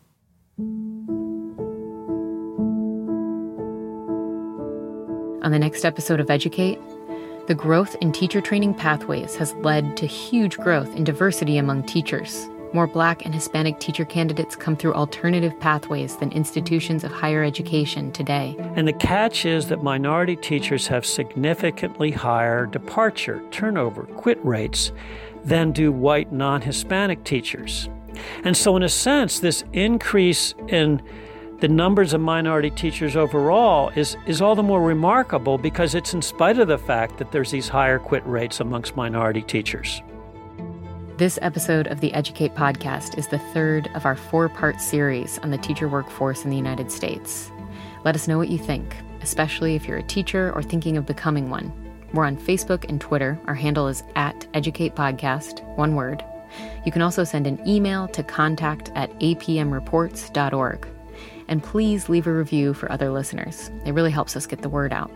On 5.42 5.52
the 5.52 5.60
next 5.60 5.84
episode 5.84 6.20
of 6.20 6.30
Educate, 6.30 6.80
the 7.50 7.56
growth 7.56 7.96
in 8.00 8.12
teacher 8.12 8.42
training 8.42 8.76
pathways 8.76 9.36
has 9.36 9.56
led 9.56 9.98
to 9.98 10.06
huge 10.06 10.56
growth 10.56 10.96
in 10.96 11.04
diversity 11.04 11.58
among 11.58 11.82
teachers. 11.82 12.48
More 12.74 12.86
black 12.86 13.26
and 13.26 13.34
Hispanic 13.34 13.80
teacher 13.80 14.06
candidates 14.06 14.56
come 14.56 14.78
through 14.78 14.94
alternative 14.94 15.60
pathways 15.60 16.16
than 16.18 16.32
institutions 16.32 17.04
of 17.04 17.12
higher 17.12 17.44
education 17.44 18.12
today. 18.12 18.56
And 18.76 18.88
the 18.88 18.94
catch 18.94 19.48
is 19.48 19.68
that 19.70 19.82
minority 19.82 20.36
teachers 20.36 20.86
have 20.90 21.08
significantly 21.08 22.12
higher 22.12 22.68
departure, 22.68 23.42
turnover, 23.50 24.04
quit 24.04 24.38
rates 24.46 24.92
than 25.44 25.72
do 25.72 25.92
white 25.92 26.32
non 26.32 26.62
Hispanic 26.62 27.24
teachers. 27.24 27.90
And 28.44 28.56
so, 28.56 28.78
in 28.78 28.84
a 28.84 28.90
sense, 28.90 29.40
this 29.40 29.64
increase 29.74 30.54
in 30.68 31.02
the 31.60 31.68
numbers 31.68 32.14
of 32.14 32.22
minority 32.22 32.70
teachers 32.70 33.18
overall 33.18 33.90
is, 33.90 34.16
is 34.26 34.42
all 34.42 34.56
the 34.56 34.64
more 34.64 34.82
remarkable 34.82 35.58
because 35.58 35.94
it's 35.94 36.14
in 36.14 36.22
spite 36.22 36.58
of 36.58 36.70
the 36.70 36.78
fact 36.78 37.18
that 37.18 37.32
there's 37.32 37.52
these 37.52 37.68
higher 37.68 38.00
quit 38.00 38.26
rates 38.26 38.62
amongst 38.62 38.96
minority 38.96 39.42
teachers. 39.42 40.02
This 41.18 41.38
episode 41.42 41.88
of 41.88 42.00
the 42.00 42.14
Educate 42.14 42.56
podcast 42.56 43.18
is 43.18 43.28
the 43.28 43.40
third 43.40 43.90
of 43.94 44.06
our 44.06 44.16
four 44.16 44.48
part 44.48 44.80
series 44.80 45.38
on 45.40 45.52
the 45.52 45.58
teacher 45.58 45.90
workforce 45.90 46.46
in 46.46 46.50
the 46.50 46.56
United 46.56 46.90
States. 46.94 47.52
Let 48.06 48.16
us 48.16 48.26
know 48.26 48.38
what 48.38 48.48
you 48.48 48.58
think, 48.58 48.96
especially 49.22 49.76
if 49.76 49.86
you're 49.86 49.98
a 49.98 50.04
teacher 50.04 50.54
or 50.56 50.64
thinking 50.64 50.96
of 50.96 51.06
becoming 51.06 51.50
one. 51.50 51.74
We're 52.14 52.26
on 52.26 52.38
Facebook 52.38 52.88
and 52.88 53.02
Twitter. 53.02 53.38
Our 53.48 53.54
handle 53.54 53.90
is 53.90 54.02
at 54.16 54.48
Educate 54.54 54.96
Podcast, 54.96 55.62
one 55.76 55.96
word. 55.96 56.24
You 56.86 56.92
can 56.94 57.02
also 57.02 57.26
send 57.26 57.48
an 57.48 57.62
email 57.68 58.08
to 58.08 58.24
contact 58.24 58.90
at 58.96 59.12
apmreports.org. 59.20 60.88
And 61.50 61.62
please 61.64 62.08
leave 62.08 62.28
a 62.28 62.34
review 62.34 62.74
for 62.74 62.90
other 62.92 63.10
listeners. 63.10 63.70
It 63.86 63.94
really 63.94 64.12
helps 64.12 64.38
us 64.38 64.46
get 64.46 64.62
the 64.62 64.70
word 64.70 64.94
out. 64.94 65.12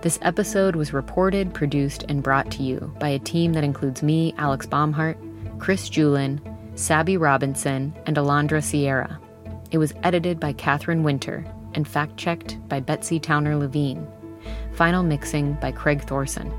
This 0.00 0.18
episode 0.22 0.76
was 0.76 0.92
reported, 0.92 1.54
produced, 1.54 2.04
and 2.08 2.22
brought 2.22 2.50
to 2.52 2.62
you 2.62 2.92
by 2.98 3.10
a 3.10 3.18
team 3.18 3.52
that 3.52 3.64
includes 3.64 4.02
me, 4.02 4.34
Alex 4.38 4.66
Baumhart, 4.66 5.16
Chris 5.58 5.88
Julin, 5.88 6.40
Sabi 6.78 7.16
Robinson, 7.16 7.94
and 8.06 8.16
Alondra 8.16 8.62
Sierra. 8.62 9.20
It 9.70 9.78
was 9.78 9.94
edited 10.02 10.40
by 10.40 10.52
Catherine 10.52 11.02
Winter 11.02 11.44
and 11.74 11.86
fact 11.86 12.16
checked 12.16 12.56
by 12.68 12.80
Betsy 12.80 13.20
Towner 13.20 13.56
Levine. 13.56 14.06
Final 14.74 15.02
mixing 15.02 15.54
by 15.54 15.72
Craig 15.72 16.02
Thorson. 16.02 16.52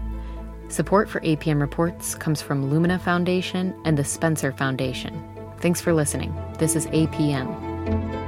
Support 0.70 1.10
for 1.10 1.22
APM 1.22 1.62
Reports 1.62 2.14
comes 2.14 2.42
from 2.42 2.70
Lumina 2.70 3.00
Foundation 3.00 3.74
and 3.86 3.98
the 3.98 4.04
Spencer 4.04 4.52
Foundation. 4.52 5.24
Thanks 5.60 5.80
for 5.80 5.94
listening. 5.94 6.36
This 6.60 6.76
is 6.76 6.88
APM. 6.88 8.27